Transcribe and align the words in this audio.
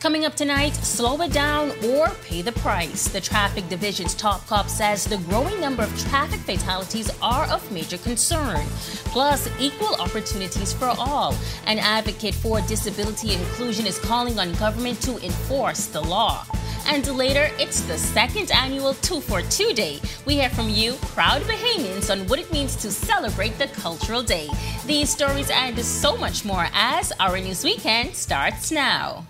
Coming 0.00 0.24
up 0.24 0.36
tonight, 0.36 0.76
slow 0.76 1.20
it 1.22 1.32
down 1.32 1.72
or 1.84 2.10
pay 2.24 2.40
the 2.40 2.52
price. 2.52 3.08
The 3.08 3.20
traffic 3.20 3.68
division's 3.68 4.14
top 4.14 4.46
cop 4.46 4.68
says 4.68 5.04
the 5.04 5.16
growing 5.28 5.60
number 5.60 5.82
of 5.82 6.00
traffic 6.08 6.38
fatalities 6.38 7.10
are 7.20 7.46
of 7.46 7.68
major 7.72 7.98
concern. 7.98 8.64
Plus, 9.06 9.48
equal 9.58 9.96
opportunities 9.96 10.72
for 10.72 10.94
all. 10.98 11.34
An 11.66 11.80
advocate 11.80 12.36
for 12.36 12.60
disability 12.60 13.34
inclusion 13.34 13.86
is 13.86 13.98
calling 13.98 14.38
on 14.38 14.52
government 14.54 15.02
to 15.02 15.18
enforce 15.18 15.86
the 15.86 16.00
law. 16.00 16.46
And 16.86 17.04
later, 17.16 17.50
it's 17.58 17.80
the 17.80 17.98
second 17.98 18.52
annual 18.52 18.94
242 18.94 19.74
Day. 19.74 20.00
We 20.24 20.34
hear 20.34 20.48
from 20.50 20.68
you, 20.68 20.92
proud 21.14 21.42
Bahamians, 21.42 22.08
on 22.08 22.24
what 22.28 22.38
it 22.38 22.52
means 22.52 22.76
to 22.76 22.92
celebrate 22.92 23.58
the 23.58 23.66
cultural 23.66 24.22
day. 24.22 24.48
These 24.86 25.10
stories 25.10 25.50
and 25.50 25.76
so 25.80 26.16
much 26.16 26.44
more 26.44 26.68
as 26.72 27.12
our 27.18 27.36
news 27.40 27.64
weekend 27.64 28.14
starts 28.14 28.70
now. 28.70 29.26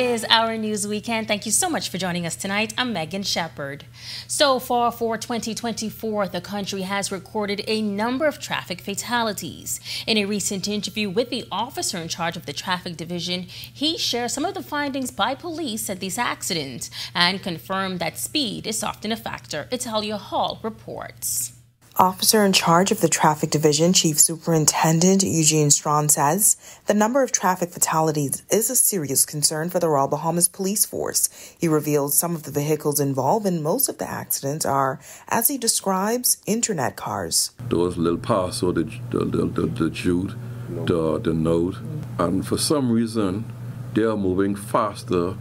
Is 0.00 0.24
our 0.30 0.56
news 0.56 0.86
weekend. 0.86 1.28
Thank 1.28 1.44
you 1.44 1.52
so 1.52 1.68
much 1.68 1.90
for 1.90 1.98
joining 1.98 2.24
us 2.24 2.34
tonight. 2.34 2.72
I'm 2.78 2.94
Megan 2.94 3.22
Shepherd. 3.22 3.84
So 4.26 4.58
far 4.58 4.90
for 4.90 5.18
2024, 5.18 6.28
the 6.28 6.40
country 6.40 6.80
has 6.80 7.12
recorded 7.12 7.62
a 7.66 7.82
number 7.82 8.26
of 8.26 8.38
traffic 8.38 8.80
fatalities. 8.80 9.78
In 10.06 10.16
a 10.16 10.24
recent 10.24 10.66
interview 10.66 11.10
with 11.10 11.28
the 11.28 11.44
officer 11.52 11.98
in 11.98 12.08
charge 12.08 12.38
of 12.38 12.46
the 12.46 12.54
traffic 12.54 12.96
division, 12.96 13.42
he 13.42 13.98
shared 13.98 14.30
some 14.30 14.46
of 14.46 14.54
the 14.54 14.62
findings 14.62 15.10
by 15.10 15.34
police 15.34 15.90
at 15.90 16.00
these 16.00 16.16
accidents 16.16 16.90
and 17.14 17.42
confirmed 17.42 17.98
that 17.98 18.16
speed 18.16 18.66
is 18.66 18.82
often 18.82 19.12
a 19.12 19.16
factor. 19.16 19.68
Italia 19.70 20.16
Hall 20.16 20.60
reports. 20.62 21.59
Officer 22.00 22.46
in 22.46 22.54
charge 22.54 22.90
of 22.90 23.02
the 23.02 23.10
traffic 23.10 23.50
division, 23.50 23.92
Chief 23.92 24.18
Superintendent 24.18 25.22
Eugene 25.22 25.70
Strawn 25.70 26.08
says 26.08 26.56
the 26.86 26.94
number 26.94 27.22
of 27.22 27.30
traffic 27.30 27.72
fatalities 27.72 28.42
is 28.50 28.70
a 28.70 28.74
serious 28.74 29.26
concern 29.26 29.68
for 29.68 29.80
the 29.80 29.88
Royal 29.90 30.08
Bahamas 30.08 30.48
Police 30.48 30.86
Force. 30.86 31.28
He 31.60 31.68
reveals 31.68 32.16
some 32.16 32.34
of 32.34 32.44
the 32.44 32.50
vehicles 32.50 33.00
involved 33.00 33.44
in 33.44 33.62
most 33.62 33.90
of 33.90 33.98
the 33.98 34.08
accidents 34.08 34.64
are, 34.64 34.98
as 35.28 35.48
he 35.48 35.58
describes, 35.58 36.38
internet 36.46 36.96
cars. 36.96 37.50
Those 37.68 37.98
little 37.98 38.18
Passo, 38.18 38.72
the, 38.72 38.84
the, 39.10 39.46
the, 39.46 39.66
the 39.66 39.90
Jude, 39.90 40.34
the, 40.70 41.18
the 41.18 41.34
Note, 41.34 41.76
and 42.18 42.48
for 42.48 42.56
some 42.56 42.90
reason, 42.90 43.44
they 43.92 44.04
are 44.04 44.16
moving 44.16 44.56
faster 44.56 45.34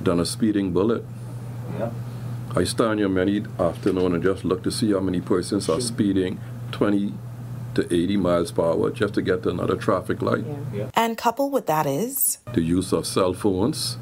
than 0.00 0.20
a 0.20 0.24
speeding 0.24 0.72
bullet. 0.72 1.04
Yeah. 1.76 1.90
I 2.54 2.64
stand 2.64 2.98
here 2.98 3.08
many 3.08 3.42
afternoon 3.58 4.14
and 4.14 4.22
just 4.22 4.44
look 4.44 4.62
to 4.64 4.70
see 4.70 4.92
how 4.92 5.00
many 5.00 5.22
persons 5.22 5.70
are 5.70 5.80
speeding 5.80 6.38
20 6.72 7.14
to 7.74 7.94
80 7.94 8.16
miles 8.18 8.52
per 8.52 8.62
hour 8.62 8.90
just 8.90 9.14
to 9.14 9.22
get 9.22 9.42
to 9.44 9.48
another 9.48 9.76
traffic 9.76 10.20
light. 10.20 10.44
Yeah. 10.46 10.56
Yeah. 10.74 10.90
And 10.94 11.16
coupled 11.16 11.52
with 11.52 11.66
that 11.66 11.86
is 11.86 12.38
the 12.52 12.60
use 12.60 12.92
of 12.92 13.06
cell 13.06 13.32
phones, 13.32 13.96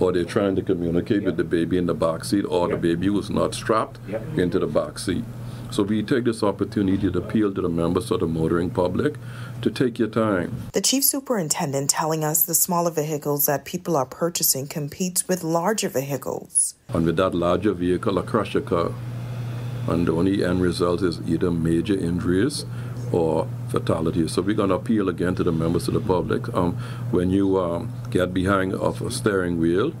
or 0.00 0.12
they're 0.12 0.24
trying 0.24 0.56
to 0.56 0.62
communicate 0.62 1.22
yeah. 1.22 1.26
with 1.26 1.36
the 1.36 1.44
baby 1.44 1.78
in 1.78 1.86
the 1.86 1.94
back 1.94 2.24
seat, 2.24 2.44
or 2.48 2.68
the 2.68 2.76
baby 2.76 3.08
was 3.08 3.30
not 3.30 3.54
strapped 3.54 4.00
into 4.36 4.58
the 4.58 4.66
back 4.66 4.98
seat. 4.98 5.24
So 5.72 5.82
we 5.82 6.02
take 6.02 6.24
this 6.24 6.42
opportunity 6.42 7.10
to 7.10 7.18
appeal 7.18 7.50
to 7.54 7.62
the 7.62 7.68
members 7.70 8.10
of 8.10 8.20
the 8.20 8.26
motoring 8.26 8.68
public 8.68 9.14
to 9.62 9.70
take 9.70 9.98
your 9.98 10.08
time. 10.08 10.54
The 10.74 10.82
chief 10.82 11.02
superintendent 11.02 11.88
telling 11.88 12.24
us 12.24 12.44
the 12.44 12.54
smaller 12.54 12.90
vehicles 12.90 13.46
that 13.46 13.64
people 13.64 13.96
are 13.96 14.04
purchasing 14.04 14.66
competes 14.66 15.26
with 15.26 15.42
larger 15.42 15.88
vehicles. 15.88 16.74
And 16.88 17.06
with 17.06 17.16
that 17.16 17.34
larger 17.34 17.72
vehicle, 17.72 18.18
a 18.18 18.22
crusher 18.22 18.60
car. 18.60 18.92
And 19.88 20.06
the 20.06 20.12
only 20.12 20.44
end 20.44 20.60
result 20.60 21.00
is 21.00 21.20
either 21.26 21.50
major 21.50 21.98
injuries 21.98 22.66
or 23.10 23.48
fatalities. 23.70 24.32
So 24.32 24.42
we're 24.42 24.54
going 24.54 24.68
to 24.68 24.74
appeal 24.74 25.08
again 25.08 25.34
to 25.36 25.42
the 25.42 25.52
members 25.52 25.88
of 25.88 25.94
the 25.94 26.00
public. 26.00 26.52
Um, 26.54 26.74
when 27.12 27.30
you 27.30 27.58
um, 27.58 27.90
get 28.10 28.34
behind 28.34 28.74
of 28.74 29.00
a 29.00 29.10
steering 29.10 29.58
wheel, 29.58 29.94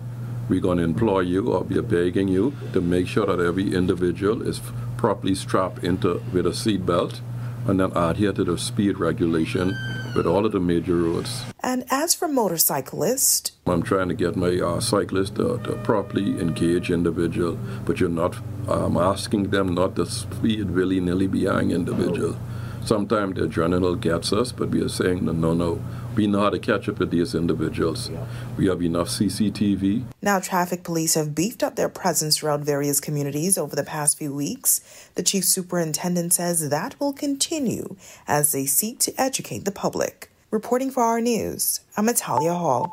we're 0.50 0.60
going 0.60 0.78
to 0.78 0.84
implore 0.84 1.22
you 1.22 1.50
or 1.50 1.64
be 1.64 1.80
begging 1.80 2.28
you 2.28 2.52
to 2.74 2.82
make 2.82 3.06
sure 3.06 3.24
that 3.24 3.40
every 3.40 3.74
individual 3.74 4.46
is 4.46 4.60
properly 5.02 5.34
strap 5.34 5.82
into 5.82 6.22
with 6.32 6.46
a 6.46 6.54
seat 6.54 6.86
belt 6.86 7.20
and 7.66 7.80
then 7.80 7.90
adhere 7.96 8.32
to 8.32 8.44
the 8.44 8.56
speed 8.56 8.98
regulation 8.98 9.76
with 10.14 10.26
all 10.26 10.46
of 10.46 10.52
the 10.52 10.60
major 10.60 10.96
roads. 10.96 11.42
And 11.60 11.84
as 11.90 12.14
for 12.14 12.28
motorcyclists, 12.28 13.50
I'm 13.66 13.82
trying 13.82 14.08
to 14.10 14.14
get 14.14 14.36
my 14.36 14.60
uh, 14.60 14.78
cyclists 14.78 15.30
to, 15.38 15.58
to, 15.64 15.72
properly 15.82 16.40
engage 16.40 16.90
individual, 16.90 17.58
but 17.84 17.98
you're 17.98 18.16
not. 18.22 18.36
I'm 18.68 18.96
asking 18.96 19.50
them 19.50 19.74
not 19.74 19.96
to 19.96 20.06
speed 20.06 20.70
willy 20.70 21.00
nilly 21.00 21.26
behind 21.26 21.72
individual. 21.72 22.36
Sometimes 22.84 23.36
the 23.36 23.42
adrenaline 23.42 24.00
gets 24.00 24.32
us, 24.32 24.50
but 24.50 24.70
we 24.70 24.82
are 24.82 24.88
saying 24.88 25.24
no, 25.24 25.32
no, 25.32 25.54
no. 25.54 25.82
We 26.16 26.26
know 26.26 26.40
how 26.40 26.50
to 26.50 26.58
catch 26.58 26.88
up 26.88 26.98
with 26.98 27.10
these 27.10 27.34
individuals. 27.34 28.10
We 28.56 28.66
have 28.66 28.82
enough 28.82 29.08
CCTV. 29.08 30.04
Now, 30.20 30.40
traffic 30.40 30.82
police 30.82 31.14
have 31.14 31.34
beefed 31.34 31.62
up 31.62 31.76
their 31.76 31.88
presence 31.88 32.38
throughout 32.38 32.60
various 32.60 33.00
communities 33.00 33.56
over 33.56 33.76
the 33.76 33.84
past 33.84 34.18
few 34.18 34.34
weeks. 34.34 34.80
The 35.14 35.22
chief 35.22 35.44
superintendent 35.44 36.34
says 36.34 36.68
that 36.68 36.98
will 37.00 37.12
continue 37.12 37.96
as 38.26 38.52
they 38.52 38.66
seek 38.66 38.98
to 39.00 39.14
educate 39.18 39.64
the 39.64 39.72
public. 39.72 40.30
Reporting 40.50 40.90
for 40.90 41.02
our 41.02 41.20
news, 41.20 41.80
I'm 41.96 42.06
Natalia 42.06 42.52
Hall. 42.52 42.92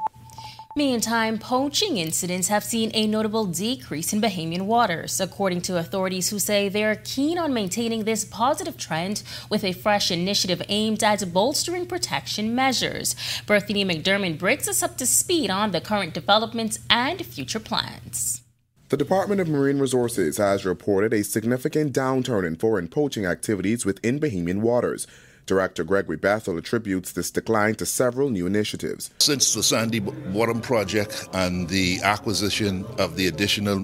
Meantime, 0.80 1.38
poaching 1.38 1.98
incidents 1.98 2.48
have 2.48 2.64
seen 2.64 2.90
a 2.94 3.06
notable 3.06 3.46
decrease 3.46 4.14
in 4.14 4.22
Bahamian 4.22 4.62
waters, 4.62 5.20
according 5.20 5.60
to 5.64 5.78
authorities 5.78 6.30
who 6.30 6.40
say 6.40 6.70
they 6.70 6.86
are 6.86 6.96
keen 6.96 7.38
on 7.38 7.54
maintaining 7.54 8.06
this 8.06 8.24
positive 8.24 8.78
trend 8.78 9.22
with 9.50 9.66
a 9.66 9.74
fresh 9.74 10.10
initiative 10.10 10.62
aimed 10.70 11.04
at 11.04 11.34
bolstering 11.34 11.86
protection 11.86 12.56
measures. 12.56 13.14
Berthany 13.46 13.84
McDermott 13.84 14.40
brings 14.40 14.70
us 14.70 14.82
up 14.82 14.96
to 14.96 15.06
speed 15.06 15.50
on 15.50 15.72
the 15.72 15.82
current 15.82 16.14
developments 16.14 16.80
and 16.90 17.26
future 17.26 17.60
plans. 17.60 18.42
The 18.88 18.96
Department 18.96 19.42
of 19.42 19.50
Marine 19.50 19.80
Resources 19.80 20.38
has 20.38 20.66
reported 20.66 21.12
a 21.12 21.26
significant 21.26 21.92
downturn 21.92 22.48
in 22.48 22.56
foreign 22.56 22.88
poaching 22.88 23.26
activities 23.26 23.86
within 23.86 24.18
Bahamian 24.18 24.62
waters. 24.62 25.08
Director 25.50 25.84
Gregory 25.84 26.16
Bethel 26.16 26.60
attributes 26.60 27.12
this 27.12 27.32
decline 27.32 27.74
to 27.76 27.86
several 27.86 28.30
new 28.30 28.46
initiatives. 28.46 29.10
Since 29.18 29.56
the 29.56 29.64
Sandy 29.64 29.98
Bottom 29.98 30.62
project 30.62 31.28
and 31.34 31.68
the 31.68 32.00
acquisition 32.04 32.86
of 33.00 33.16
the 33.16 33.26
additional 33.26 33.84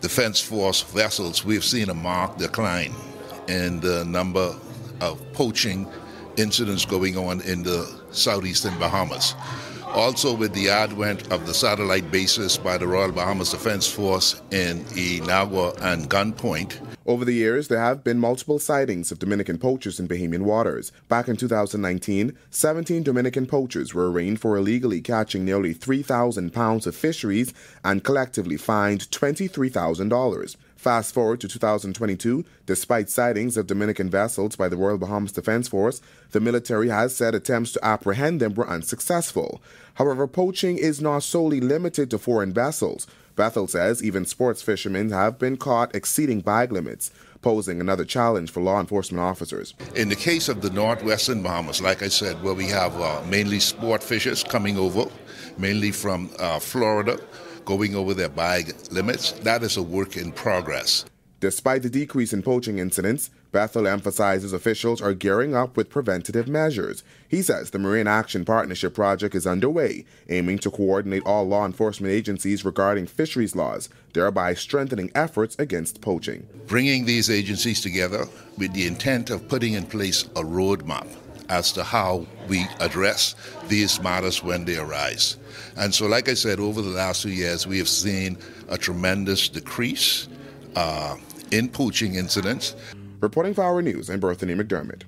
Defense 0.00 0.40
Force 0.40 0.80
vessels, 0.80 1.44
we've 1.44 1.62
seen 1.62 1.90
a 1.90 1.94
marked 1.94 2.38
decline 2.38 2.94
in 3.48 3.80
the 3.80 4.02
number 4.06 4.56
of 5.02 5.20
poaching 5.34 5.86
incidents 6.38 6.86
going 6.86 7.18
on 7.18 7.42
in 7.42 7.62
the 7.62 7.86
southeastern 8.10 8.78
Bahamas. 8.78 9.34
Also, 9.94 10.34
with 10.34 10.52
the 10.54 10.68
advent 10.68 11.30
of 11.30 11.46
the 11.46 11.54
satellite 11.54 12.10
bases 12.10 12.58
by 12.58 12.76
the 12.76 12.86
Royal 12.86 13.12
Bahamas 13.12 13.52
Defense 13.52 13.86
Force 13.86 14.42
in 14.50 14.84
Inagua 14.96 15.80
and 15.82 16.10
Gunpoint, 16.10 16.80
over 17.06 17.26
the 17.26 17.34
years, 17.34 17.68
there 17.68 17.80
have 17.80 18.02
been 18.02 18.18
multiple 18.18 18.58
sightings 18.58 19.12
of 19.12 19.18
Dominican 19.18 19.58
poachers 19.58 20.00
in 20.00 20.08
Bahamian 20.08 20.42
waters. 20.42 20.90
Back 21.06 21.28
in 21.28 21.36
2019, 21.36 22.36
17 22.50 23.02
Dominican 23.02 23.46
poachers 23.46 23.92
were 23.92 24.10
arraigned 24.10 24.40
for 24.40 24.56
illegally 24.56 25.02
catching 25.02 25.44
nearly 25.44 25.74
3,000 25.74 26.50
pounds 26.52 26.86
of 26.86 26.96
fisheries 26.96 27.52
and 27.84 28.02
collectively 28.02 28.56
fined 28.56 29.10
$23,000. 29.10 30.56
Fast 30.84 31.14
forward 31.14 31.40
to 31.40 31.48
2022, 31.48 32.44
despite 32.66 33.08
sightings 33.08 33.56
of 33.56 33.66
Dominican 33.66 34.10
vessels 34.10 34.54
by 34.54 34.68
the 34.68 34.76
Royal 34.76 34.98
Bahamas 34.98 35.32
Defense 35.32 35.66
Force, 35.66 36.02
the 36.32 36.40
military 36.40 36.90
has 36.90 37.16
said 37.16 37.34
attempts 37.34 37.72
to 37.72 37.82
apprehend 37.82 38.38
them 38.38 38.52
were 38.52 38.68
unsuccessful. 38.68 39.62
However, 39.94 40.26
poaching 40.26 40.76
is 40.76 41.00
not 41.00 41.22
solely 41.22 41.58
limited 41.58 42.10
to 42.10 42.18
foreign 42.18 42.52
vessels. 42.52 43.06
Bethel 43.34 43.66
says 43.66 44.04
even 44.04 44.26
sports 44.26 44.60
fishermen 44.60 45.10
have 45.10 45.38
been 45.38 45.56
caught 45.56 45.94
exceeding 45.94 46.42
bag 46.42 46.70
limits, 46.70 47.10
posing 47.40 47.80
another 47.80 48.04
challenge 48.04 48.50
for 48.50 48.60
law 48.60 48.78
enforcement 48.78 49.22
officers. 49.22 49.72
In 49.94 50.10
the 50.10 50.16
case 50.16 50.50
of 50.50 50.60
the 50.60 50.68
northwestern 50.68 51.42
Bahamas, 51.42 51.80
like 51.80 52.02
I 52.02 52.08
said, 52.08 52.42
where 52.42 52.52
we 52.52 52.66
have 52.66 52.94
uh, 53.00 53.22
mainly 53.26 53.58
sport 53.58 54.02
fishers 54.02 54.44
coming 54.44 54.76
over, 54.76 55.06
mainly 55.56 55.92
from 55.92 56.28
uh, 56.38 56.58
Florida, 56.58 57.18
going 57.64 57.94
over 57.94 58.14
their 58.14 58.28
bag 58.28 58.74
limits, 58.90 59.32
that 59.32 59.62
is 59.62 59.76
a 59.76 59.82
work 59.82 60.16
in 60.16 60.32
progress. 60.32 61.04
Despite 61.40 61.82
the 61.82 61.90
decrease 61.90 62.32
in 62.32 62.42
poaching 62.42 62.78
incidents, 62.78 63.28
Bethel 63.52 63.86
emphasizes 63.86 64.54
officials 64.54 65.02
are 65.02 65.12
gearing 65.12 65.54
up 65.54 65.76
with 65.76 65.90
preventative 65.90 66.48
measures. 66.48 67.04
He 67.28 67.42
says 67.42 67.70
the 67.70 67.78
Marine 67.78 68.06
Action 68.06 68.44
Partnership 68.44 68.94
project 68.94 69.34
is 69.34 69.46
underway, 69.46 70.06
aiming 70.30 70.58
to 70.60 70.70
coordinate 70.70 71.22
all 71.26 71.46
law 71.46 71.66
enforcement 71.66 72.12
agencies 72.12 72.64
regarding 72.64 73.06
fisheries 73.06 73.54
laws, 73.54 73.90
thereby 74.14 74.54
strengthening 74.54 75.12
efforts 75.14 75.54
against 75.58 76.00
poaching. 76.00 76.48
Bringing 76.66 77.04
these 77.04 77.28
agencies 77.28 77.82
together 77.82 78.26
with 78.56 78.72
the 78.72 78.86
intent 78.86 79.28
of 79.28 79.46
putting 79.46 79.74
in 79.74 79.84
place 79.84 80.22
a 80.36 80.42
roadmap 80.42 81.06
as 81.48 81.72
to 81.72 81.84
how 81.84 82.26
we 82.48 82.66
address 82.80 83.34
these 83.68 84.00
matters 84.00 84.42
when 84.42 84.64
they 84.64 84.76
arise. 84.76 85.36
And 85.76 85.94
so, 85.94 86.06
like 86.06 86.28
I 86.28 86.34
said, 86.34 86.60
over 86.60 86.82
the 86.82 86.90
last 86.90 87.22
few 87.22 87.32
years, 87.32 87.66
we 87.66 87.78
have 87.78 87.88
seen 87.88 88.38
a 88.68 88.78
tremendous 88.78 89.48
decrease 89.48 90.28
uh, 90.76 91.16
in 91.50 91.68
poaching 91.68 92.14
incidents. 92.14 92.74
Reporting 93.20 93.54
for 93.54 93.62
our 93.62 93.82
news, 93.82 94.10
I'm 94.10 94.20
Berthany 94.20 94.54
McDermott. 94.54 95.02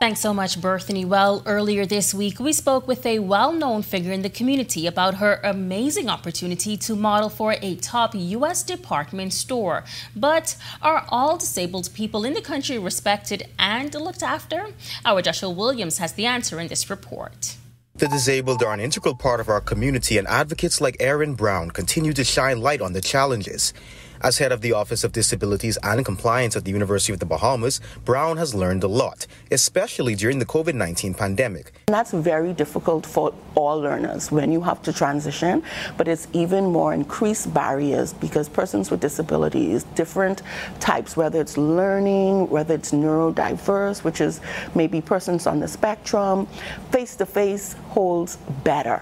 Thanks 0.00 0.20
so 0.20 0.32
much, 0.32 0.60
Berthany. 0.60 1.04
Well, 1.04 1.42
earlier 1.44 1.84
this 1.84 2.14
week, 2.14 2.38
we 2.38 2.52
spoke 2.52 2.86
with 2.86 3.04
a 3.04 3.18
well 3.18 3.50
known 3.52 3.82
figure 3.82 4.12
in 4.12 4.22
the 4.22 4.30
community 4.30 4.86
about 4.86 5.14
her 5.14 5.40
amazing 5.42 6.08
opportunity 6.08 6.76
to 6.76 6.94
model 6.94 7.28
for 7.28 7.56
a 7.60 7.74
top 7.74 8.14
U.S. 8.14 8.62
department 8.62 9.32
store. 9.32 9.82
But 10.14 10.56
are 10.82 11.04
all 11.08 11.36
disabled 11.36 11.90
people 11.94 12.24
in 12.24 12.34
the 12.34 12.40
country 12.40 12.78
respected 12.78 13.48
and 13.58 13.92
looked 13.92 14.22
after? 14.22 14.68
Our 15.04 15.20
Joshua 15.20 15.50
Williams 15.50 15.98
has 15.98 16.12
the 16.12 16.26
answer 16.26 16.60
in 16.60 16.68
this 16.68 16.88
report. 16.88 17.56
The 17.96 18.06
disabled 18.06 18.62
are 18.62 18.72
an 18.72 18.78
integral 18.78 19.16
part 19.16 19.40
of 19.40 19.48
our 19.48 19.60
community, 19.60 20.16
and 20.16 20.28
advocates 20.28 20.80
like 20.80 20.96
Erin 21.00 21.34
Brown 21.34 21.72
continue 21.72 22.12
to 22.12 22.22
shine 22.22 22.60
light 22.60 22.80
on 22.80 22.92
the 22.92 23.00
challenges. 23.00 23.74
As 24.20 24.38
head 24.38 24.50
of 24.50 24.62
the 24.62 24.72
Office 24.72 25.04
of 25.04 25.12
Disabilities 25.12 25.78
and 25.84 26.04
Compliance 26.04 26.56
at 26.56 26.64
the 26.64 26.72
University 26.72 27.12
of 27.12 27.20
the 27.20 27.26
Bahamas, 27.26 27.80
Brown 28.04 28.36
has 28.36 28.52
learned 28.52 28.82
a 28.82 28.88
lot, 28.88 29.28
especially 29.52 30.16
during 30.16 30.40
the 30.40 30.44
COVID 30.44 30.74
19 30.74 31.14
pandemic. 31.14 31.72
And 31.86 31.94
That's 31.94 32.10
very 32.10 32.52
difficult 32.52 33.06
for 33.06 33.32
all 33.54 33.78
learners 33.78 34.32
when 34.32 34.50
you 34.50 34.60
have 34.62 34.82
to 34.82 34.92
transition, 34.92 35.62
but 35.96 36.08
it's 36.08 36.26
even 36.32 36.66
more 36.66 36.92
increased 36.92 37.54
barriers 37.54 38.12
because 38.12 38.48
persons 38.48 38.90
with 38.90 38.98
disabilities, 39.00 39.84
different 39.94 40.42
types, 40.80 41.16
whether 41.16 41.40
it's 41.40 41.56
learning, 41.56 42.50
whether 42.50 42.74
it's 42.74 42.90
neurodiverse, 42.90 44.02
which 44.02 44.20
is 44.20 44.40
maybe 44.74 45.00
persons 45.00 45.46
on 45.46 45.60
the 45.60 45.68
spectrum, 45.68 46.46
face 46.90 47.14
to 47.14 47.26
face 47.26 47.74
holds 47.90 48.36
better 48.64 49.00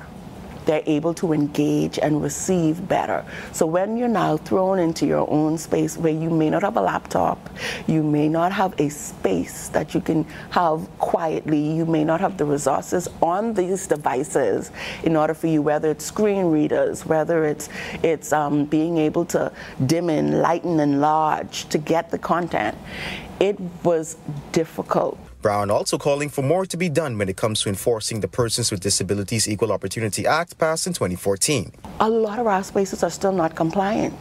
they're 0.66 0.82
able 0.86 1.14
to 1.14 1.32
engage 1.32 1.98
and 1.98 2.22
receive 2.22 2.86
better. 2.88 3.24
So 3.52 3.66
when 3.66 3.96
you're 3.96 4.08
now 4.08 4.36
thrown 4.36 4.78
into 4.78 5.06
your 5.06 5.28
own 5.30 5.56
space 5.58 5.96
where 5.96 6.12
you 6.12 6.30
may 6.30 6.50
not 6.50 6.62
have 6.62 6.76
a 6.76 6.80
laptop, 6.80 7.48
you 7.86 8.02
may 8.02 8.28
not 8.28 8.52
have 8.52 8.78
a 8.78 8.88
space 8.88 9.68
that 9.68 9.94
you 9.94 10.00
can 10.00 10.24
have 10.50 10.86
quietly, 10.98 11.58
you 11.58 11.86
may 11.86 12.04
not 12.04 12.20
have 12.20 12.36
the 12.36 12.44
resources 12.44 13.08
on 13.22 13.54
these 13.54 13.86
devices 13.86 14.70
in 15.04 15.16
order 15.16 15.34
for 15.34 15.46
you, 15.46 15.62
whether 15.62 15.90
it's 15.90 16.04
screen 16.04 16.46
readers, 16.46 17.06
whether 17.06 17.44
it's 17.44 17.68
it's 18.02 18.32
um, 18.32 18.64
being 18.64 18.98
able 18.98 19.24
to 19.24 19.52
dim 19.86 20.10
and 20.10 20.40
lighten 20.40 20.80
and 20.80 21.00
large 21.00 21.68
to 21.68 21.78
get 21.78 22.10
the 22.10 22.18
content. 22.18 22.76
It 23.38 23.60
was 23.84 24.16
difficult 24.52 25.18
Brown 25.46 25.70
also 25.70 25.96
calling 25.96 26.28
for 26.28 26.42
more 26.42 26.66
to 26.66 26.76
be 26.76 26.88
done 26.88 27.18
when 27.18 27.28
it 27.28 27.36
comes 27.36 27.62
to 27.62 27.68
enforcing 27.68 28.18
the 28.18 28.26
Persons 28.26 28.72
with 28.72 28.80
Disabilities 28.80 29.48
Equal 29.48 29.70
Opportunity 29.70 30.26
Act 30.26 30.58
passed 30.58 30.88
in 30.88 30.92
2014. 30.92 31.72
A 32.00 32.10
lot 32.10 32.40
of 32.40 32.48
our 32.48 32.64
spaces 32.64 33.04
are 33.04 33.10
still 33.10 33.30
not 33.30 33.54
compliant. 33.54 34.18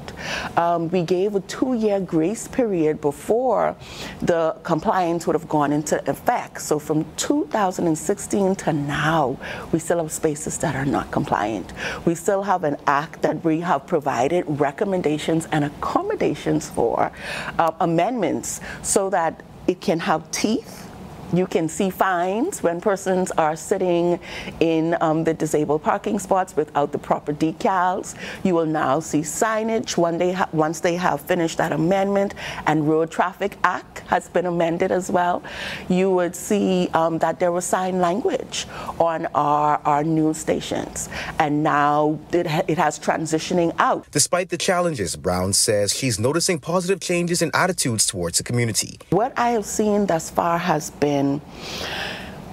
Um, 0.55 0.87
we 0.89 1.01
gave 1.01 1.33
a 1.33 1.39
two 1.39 1.73
year 1.73 1.99
grace 1.99 2.47
period 2.47 3.01
before 3.01 3.75
the 4.21 4.55
compliance 4.61 5.25
would 5.25 5.33
have 5.33 5.49
gone 5.49 5.71
into 5.71 5.97
effect. 6.07 6.61
So 6.61 6.77
from 6.77 7.05
2016 7.17 8.55
to 8.57 8.73
now, 8.73 9.35
we 9.71 9.79
still 9.79 9.97
have 9.97 10.11
spaces 10.11 10.59
that 10.59 10.75
are 10.75 10.85
not 10.85 11.09
compliant. 11.09 11.73
We 12.05 12.13
still 12.13 12.43
have 12.43 12.63
an 12.63 12.77
act 12.85 13.23
that 13.23 13.43
we 13.43 13.61
have 13.61 13.87
provided 13.87 14.43
recommendations 14.47 15.47
and 15.51 15.65
accommodations 15.65 16.69
for, 16.69 17.11
uh, 17.57 17.71
amendments, 17.79 18.61
so 18.83 19.04
that 19.11 19.43
it 19.67 19.81
can 19.81 19.99
have 19.99 20.29
teeth 20.31 20.84
you 21.33 21.47
can 21.47 21.67
see 21.67 21.89
fines 21.89 22.61
when 22.61 22.81
persons 22.81 23.31
are 23.31 23.55
sitting 23.55 24.19
in 24.59 24.95
um, 25.01 25.23
the 25.23 25.33
disabled 25.33 25.83
parking 25.83 26.19
spots 26.19 26.55
without 26.55 26.91
the 26.91 26.97
proper 26.97 27.33
decals. 27.33 28.15
You 28.43 28.55
will 28.55 28.65
now 28.65 28.99
see 28.99 29.19
signage 29.19 29.97
when 29.97 30.17
they 30.17 30.37
once 30.51 30.79
they 30.79 30.95
have 30.95 31.21
finished 31.21 31.57
that 31.57 31.71
amendment 31.71 32.35
and 32.67 32.87
Road 32.87 33.11
Traffic 33.11 33.57
Act 33.63 33.99
has 34.07 34.29
been 34.29 34.45
amended 34.45 34.91
as 34.91 35.09
well. 35.09 35.43
You 35.89 36.11
would 36.11 36.35
see 36.35 36.89
um, 36.93 37.17
that 37.19 37.39
there 37.39 37.51
was 37.51 37.65
sign 37.65 37.99
language 37.99 38.67
on 38.99 39.27
our, 39.27 39.79
our 39.85 40.03
news 40.03 40.37
stations 40.37 41.09
and 41.39 41.63
now 41.63 42.19
it, 42.31 42.47
ha- 42.47 42.63
it 42.67 42.77
has 42.77 42.99
transitioning 42.99 43.73
out. 43.79 44.05
Despite 44.11 44.49
the 44.49 44.57
challenges, 44.57 45.15
Brown 45.15 45.53
says 45.53 45.93
she's 45.93 46.19
noticing 46.19 46.59
positive 46.59 46.99
changes 46.99 47.41
in 47.41 47.51
attitudes 47.53 48.05
towards 48.05 48.37
the 48.37 48.43
community. 48.43 48.99
What 49.09 49.33
I 49.37 49.49
have 49.51 49.65
seen 49.65 50.05
thus 50.05 50.29
far 50.29 50.57
has 50.57 50.91
been 50.91 51.14
been 51.15 51.39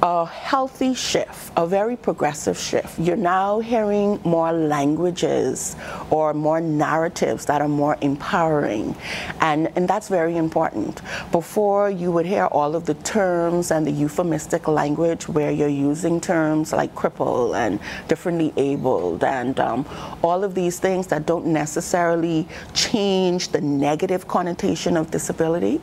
a 0.03 0.27
healthy 0.27 0.95
shift, 0.95 1.53
a 1.57 1.65
very 1.65 1.97
progressive 1.97 2.59
shift. 2.59 2.99
You're 2.99 3.15
now 3.15 3.61
hearing 3.61 4.21
more 4.25 4.51
languages 4.51 5.77
or 6.11 6.35
more 6.35 6.61
narratives 6.61 7.47
that 7.47 7.63
are 7.63 7.69
more 7.69 7.97
empowering, 8.01 8.97
and, 9.41 9.71
and 9.77 9.87
that's 9.87 10.09
very 10.09 10.37
important. 10.37 11.01
Before, 11.31 11.89
you 11.89 12.11
would 12.11 12.27
hear 12.27 12.47
all 12.47 12.75
of 12.75 12.85
the 12.85 12.95
terms 12.95 13.71
and 13.71 13.87
the 13.87 13.93
euphemistic 13.93 14.67
language 14.67 15.29
where 15.29 15.53
you're 15.53 15.69
using 15.69 16.21
terms 16.21 16.73
like 16.73 16.93
cripple 16.97 17.57
and 17.57 17.79
differently 18.09 18.53
abled 18.57 19.23
and 19.23 19.61
um, 19.61 19.87
all 20.25 20.43
of 20.43 20.57
these 20.57 20.81
things 20.81 21.07
that 21.07 21.27
don't 21.27 21.47
necessarily 21.47 22.49
change 22.75 23.49
the 23.49 23.61
negative 23.61 24.27
connotation 24.27 24.97
of 24.97 25.13
disability. 25.13 25.81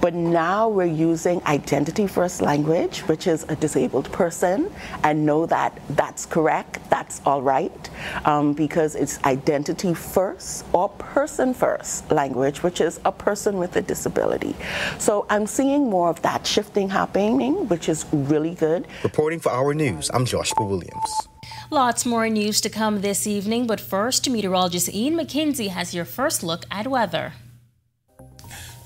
But 0.00 0.14
now 0.14 0.68
we're 0.68 0.86
using 0.86 1.40
identity 1.46 2.08
first 2.08 2.42
language, 2.42 2.98
which 3.02 3.28
is 3.28 3.43
a 3.48 3.56
disabled 3.56 4.10
person 4.12 4.70
and 5.02 5.24
know 5.26 5.46
that 5.46 5.78
that's 5.90 6.26
correct, 6.26 6.78
that's 6.90 7.20
all 7.24 7.42
right, 7.42 7.90
um, 8.24 8.52
because 8.52 8.94
it's 8.94 9.22
identity 9.24 9.94
first 9.94 10.64
or 10.72 10.88
person 10.88 11.54
first 11.54 12.10
language, 12.10 12.62
which 12.62 12.80
is 12.80 13.00
a 13.04 13.12
person 13.12 13.58
with 13.58 13.76
a 13.76 13.82
disability. 13.82 14.54
So 14.98 15.26
I'm 15.30 15.46
seeing 15.46 15.90
more 15.90 16.10
of 16.10 16.22
that 16.22 16.46
shifting 16.46 16.88
happening, 16.90 17.68
which 17.68 17.88
is 17.88 18.06
really 18.12 18.54
good. 18.54 18.86
Reporting 19.02 19.40
for 19.40 19.52
Our 19.52 19.74
News, 19.74 20.10
I'm 20.12 20.24
Joshua 20.24 20.64
Williams. 20.64 21.10
Lots 21.70 22.06
more 22.06 22.28
news 22.28 22.60
to 22.60 22.70
come 22.70 23.00
this 23.00 23.26
evening, 23.26 23.66
but 23.66 23.80
first, 23.80 24.28
meteorologist 24.28 24.92
Ian 24.94 25.14
McKenzie 25.14 25.68
has 25.68 25.94
your 25.94 26.04
first 26.04 26.42
look 26.42 26.64
at 26.70 26.86
weather. 26.86 27.32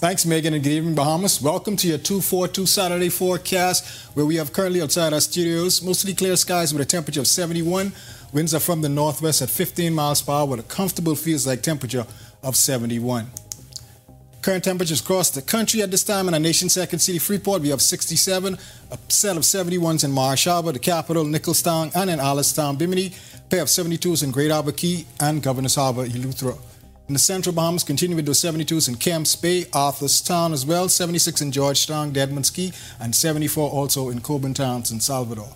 Thanks, 0.00 0.24
Megan, 0.24 0.54
and 0.54 0.62
good 0.62 0.70
evening, 0.70 0.94
Bahamas. 0.94 1.42
Welcome 1.42 1.74
to 1.78 1.88
your 1.88 1.98
242 1.98 2.66
Saturday 2.66 3.08
forecast, 3.08 4.14
where 4.14 4.24
we 4.24 4.36
have 4.36 4.52
currently 4.52 4.80
outside 4.80 5.12
our 5.12 5.20
studios 5.20 5.82
mostly 5.82 6.14
clear 6.14 6.36
skies 6.36 6.72
with 6.72 6.80
a 6.80 6.84
temperature 6.84 7.18
of 7.18 7.26
71. 7.26 7.90
Winds 8.32 8.54
are 8.54 8.60
from 8.60 8.80
the 8.80 8.88
northwest 8.88 9.42
at 9.42 9.50
15 9.50 9.92
miles 9.92 10.22
per 10.22 10.30
hour 10.30 10.46
with 10.46 10.60
a 10.60 10.62
comfortable 10.62 11.16
feels 11.16 11.48
like 11.48 11.64
temperature 11.64 12.06
of 12.44 12.54
71. 12.54 13.26
Current 14.40 14.62
temperatures 14.62 15.00
across 15.00 15.30
the 15.30 15.42
country 15.42 15.82
at 15.82 15.90
this 15.90 16.04
time 16.04 16.28
in 16.28 16.34
our 16.34 16.38
nation's 16.38 16.74
second 16.74 17.00
city, 17.00 17.18
Freeport, 17.18 17.60
we 17.60 17.70
have 17.70 17.82
67, 17.82 18.56
a 18.92 18.98
set 19.08 19.36
of 19.36 19.42
71s 19.42 20.04
in 20.04 20.12
Marsh 20.12 20.44
Harbor, 20.44 20.70
the 20.70 20.78
capital, 20.78 21.24
Nicholstown, 21.24 21.90
and 21.96 22.08
in 22.08 22.20
Allenstown, 22.20 22.76
Bimini, 22.76 23.14
pair 23.50 23.62
of 23.62 23.68
72s 23.68 24.22
in 24.22 24.30
Great 24.30 24.52
Harbour 24.52 24.70
Cay 24.70 25.06
and 25.18 25.42
Governor's 25.42 25.74
Harbor, 25.74 26.06
Eleuthera. 26.06 26.56
In 27.08 27.14
the 27.14 27.18
central 27.18 27.54
Bahamas, 27.54 27.84
continue 27.84 28.16
with 28.16 28.26
those 28.26 28.42
72s 28.42 28.86
in 28.86 28.96
Camps 28.96 29.34
Bay, 29.34 29.62
Arthurstown 29.72 30.52
as 30.52 30.66
well, 30.66 30.90
76 30.90 31.40
in 31.40 31.50
Georgetown, 31.50 32.12
Deadman's 32.12 32.50
Cay, 32.50 32.70
and 33.00 33.14
74 33.14 33.70
also 33.70 34.10
in 34.10 34.20
Cockburn 34.20 34.52
Town, 34.52 34.84
San 34.84 35.00
Salvador. 35.00 35.48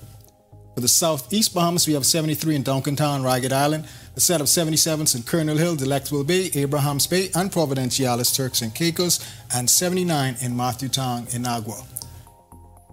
For 0.75 0.81
the 0.81 0.89
southeast 0.89 1.53
Bahamas, 1.53 1.87
we 1.87 1.93
have 1.93 2.07
73 2.07 2.57
in 2.57 2.65
Duncantown, 2.65 3.23
Ragged 3.23 3.53
Island, 3.53 3.87
a 4.17 4.21
set 4.21 4.41
of 4.41 4.47
77s 4.47 5.15
in 5.15 5.25
Colonel 5.25 5.59
Hill, 5.59 5.77
Delectable 5.77 6.25
Bay, 6.25 6.51
Abrahams 6.55 7.07
Bay, 7.07 7.29
and 7.35 7.53
Providenciales, 7.53 8.35
Turks 8.35 8.63
and 8.63 8.75
Caicos, 8.75 9.21
and 9.55 9.69
79 9.69 10.37
in 10.41 10.57
Matthewtown, 10.57 11.27
Inagua. 11.27 11.85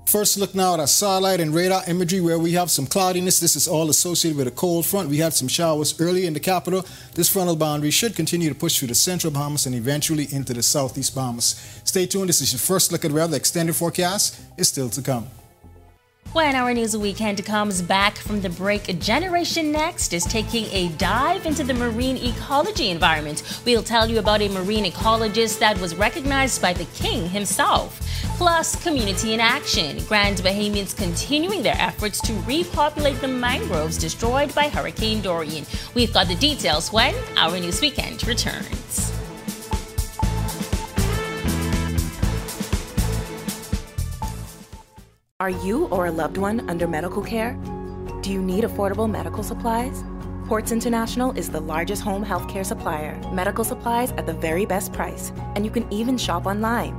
First 0.09 0.37
look 0.37 0.55
now 0.55 0.73
at 0.73 0.79
our 0.79 0.87
satellite 0.87 1.39
and 1.39 1.53
radar 1.53 1.83
imagery 1.87 2.19
where 2.19 2.39
we 2.39 2.53
have 2.53 2.71
some 2.71 2.87
cloudiness. 2.87 3.39
This 3.39 3.55
is 3.55 3.67
all 3.67 3.91
associated 3.91 4.39
with 4.39 4.47
a 4.47 4.51
cold 4.51 4.87
front. 4.87 5.07
We 5.07 5.17
had 5.17 5.35
some 5.35 5.47
showers 5.47 6.01
early 6.01 6.25
in 6.25 6.33
the 6.33 6.39
capital. 6.39 6.83
This 7.13 7.29
frontal 7.29 7.55
boundary 7.55 7.91
should 7.91 8.15
continue 8.15 8.49
to 8.49 8.55
push 8.55 8.79
through 8.79 8.87
the 8.87 8.95
central 8.95 9.31
Bahamas 9.31 9.67
and 9.67 9.75
eventually 9.75 10.27
into 10.31 10.55
the 10.55 10.63
southeast 10.63 11.13
Bahamas. 11.13 11.81
Stay 11.83 12.07
tuned. 12.07 12.27
This 12.27 12.41
is 12.41 12.51
your 12.51 12.59
first 12.59 12.91
look 12.91 13.05
at 13.05 13.11
weather. 13.11 13.27
The 13.27 13.37
extended 13.37 13.75
forecast 13.75 14.41
is 14.57 14.67
still 14.67 14.89
to 14.89 15.01
come. 15.03 15.27
When 16.33 16.55
our 16.55 16.73
news 16.75 16.95
weekend 16.95 17.43
comes 17.43 17.81
back 17.81 18.15
from 18.15 18.41
the 18.41 18.49
break, 18.49 18.99
Generation 18.99 19.71
Next 19.71 20.13
is 20.13 20.23
taking 20.25 20.65
a 20.71 20.89
dive 20.89 21.45
into 21.45 21.63
the 21.63 21.73
marine 21.73 22.17
ecology 22.17 22.89
environment. 22.89 23.61
We'll 23.65 23.81
tell 23.81 24.07
you 24.07 24.19
about 24.19 24.41
a 24.41 24.49
marine 24.49 24.85
ecologist 24.85 25.57
that 25.59 25.79
was 25.79 25.95
recognized 25.95 26.61
by 26.61 26.73
the 26.73 26.85
king 26.85 27.29
himself. 27.29 27.99
Plus, 28.39 28.81
community 28.81 29.34
in 29.34 29.41
action. 29.41 30.01
Grand 30.05 30.38
Bahamians 30.38 30.96
continuing 30.96 31.62
their 31.62 31.75
efforts 31.77 32.22
to 32.22 32.31
repopulate 32.48 33.19
the 33.19 33.27
mangroves 33.27 33.98
destroyed 33.98 34.55
by 34.55 34.69
Hurricane 34.69 35.22
Dorian. 35.22 35.65
We've 35.93 36.13
got 36.13 36.29
the 36.29 36.36
details 36.36 36.89
when 36.93 37.13
our 37.36 37.60
news 37.60 37.81
weekend 37.81 38.25
returns. 38.25 39.12
Are 45.41 45.50
you 45.50 45.88
or 45.88 46.05
a 46.05 46.12
loved 46.12 46.38
one 46.38 46.69
under 46.69 46.88
medical 46.88 47.22
care? 47.22 47.60
Do 48.22 48.31
you 48.31 48.41
need 48.41 48.63
affordable 48.63 49.12
medical 49.12 49.43
supplies? 49.43 50.01
Ports 50.48 50.72
International 50.72 51.38
is 51.38 51.50
the 51.50 51.60
largest 51.60 52.03
home 52.03 52.24
healthcare 52.24 52.65
supplier, 52.65 53.19
medical 53.34 53.65
supplies 53.65 54.13
at 54.13 54.25
the 54.25 54.34
very 54.34 54.65
best 54.65 54.93
price, 54.93 55.34
and 55.55 55.65
you 55.65 55.72
can 55.72 55.86
even 55.91 56.17
shop 56.17 56.46
online. 56.46 56.96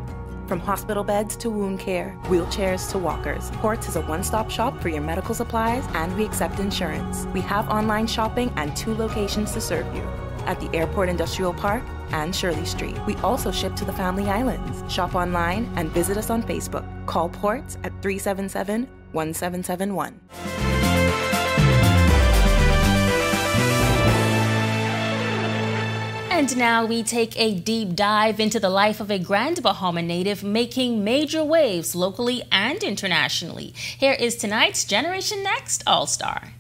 From 0.51 0.59
hospital 0.59 1.05
beds 1.05 1.37
to 1.37 1.49
wound 1.49 1.79
care, 1.79 2.19
wheelchairs 2.25 2.91
to 2.91 2.99
walkers, 2.99 3.53
Ports 3.63 3.89
is 3.89 3.95
a 3.95 4.01
one 4.01 4.25
stop 4.25 4.51
shop 4.51 4.83
for 4.83 4.89
your 4.89 5.01
medical 5.01 5.33
supplies 5.33 5.85
and 5.95 6.13
we 6.17 6.25
accept 6.25 6.59
insurance. 6.59 7.25
We 7.27 7.41
have 7.43 7.69
online 7.69 8.09
shopping 8.09 8.53
and 8.57 8.77
two 8.77 8.93
locations 8.97 9.53
to 9.53 9.61
serve 9.61 9.87
you 9.95 10.03
at 10.47 10.59
the 10.59 10.69
Airport 10.77 11.09
Industrial 11.09 11.55
Park 11.55 11.85
and 12.11 12.35
Shirley 12.35 12.65
Street. 12.65 12.99
We 13.07 13.15
also 13.19 13.53
ship 13.53 13.77
to 13.77 13.85
the 13.85 13.93
Family 13.93 14.25
Islands. 14.25 14.93
Shop 14.93 15.15
online 15.15 15.73
and 15.77 15.89
visit 15.91 16.17
us 16.17 16.31
on 16.31 16.43
Facebook. 16.43 16.85
Call 17.07 17.29
Ports 17.29 17.77
at 17.85 17.93
377 18.03 18.89
1771. 19.13 20.60
And 26.41 26.57
now 26.57 26.87
we 26.87 27.03
take 27.03 27.39
a 27.39 27.53
deep 27.53 27.95
dive 27.95 28.41
into 28.41 28.59
the 28.59 28.71
life 28.71 28.99
of 28.99 29.11
a 29.11 29.19
Grand 29.19 29.63
Bahama 29.63 30.01
native 30.01 30.43
making 30.43 31.05
major 31.05 31.45
waves 31.45 31.95
locally 31.95 32.45
and 32.51 32.83
internationally. 32.83 33.75
Here 33.99 34.15
is 34.15 34.37
tonight's 34.37 34.87
Generation 34.87 35.43
Next 35.43 35.83
All 35.87 36.07
Star. 36.07 36.55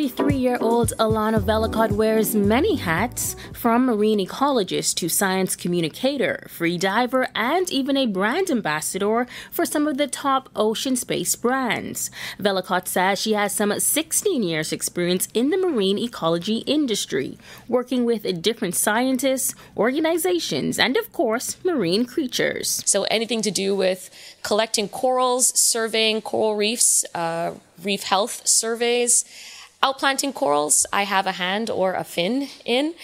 33 0.00 0.34
year 0.34 0.56
old 0.62 0.94
Alana 0.98 1.38
Vellacott 1.38 1.92
wears 1.92 2.34
many 2.34 2.76
hats, 2.76 3.36
from 3.52 3.84
marine 3.84 4.18
ecologist 4.18 4.94
to 4.94 5.10
science 5.10 5.54
communicator, 5.54 6.46
free 6.48 6.78
diver, 6.78 7.28
and 7.34 7.70
even 7.70 7.98
a 7.98 8.06
brand 8.06 8.48
ambassador 8.48 9.26
for 9.50 9.66
some 9.66 9.86
of 9.86 9.98
the 9.98 10.06
top 10.06 10.48
ocean 10.56 10.96
space 10.96 11.36
brands. 11.36 12.10
Vellacott 12.38 12.88
says 12.88 13.20
she 13.20 13.34
has 13.34 13.52
some 13.54 13.78
16 13.78 14.42
years' 14.42 14.72
experience 14.72 15.28
in 15.34 15.50
the 15.50 15.58
marine 15.58 15.98
ecology 15.98 16.60
industry, 16.60 17.36
working 17.68 18.06
with 18.06 18.40
different 18.40 18.74
scientists, 18.74 19.54
organizations, 19.76 20.78
and 20.78 20.96
of 20.96 21.12
course, 21.12 21.62
marine 21.62 22.06
creatures. 22.06 22.82
So 22.86 23.02
anything 23.10 23.42
to 23.42 23.50
do 23.50 23.76
with 23.76 24.08
collecting 24.42 24.88
corals, 24.88 25.52
surveying 25.60 26.22
coral 26.22 26.56
reefs, 26.56 27.04
uh, 27.14 27.52
reef 27.82 28.04
health 28.04 28.46
surveys 28.48 29.26
outplanting 29.82 30.34
corals, 30.34 30.86
I 30.92 31.04
have 31.04 31.26
a 31.26 31.32
hand 31.32 31.70
or 31.70 31.94
a 31.94 32.04
fin 32.04 32.48
in, 32.64 32.94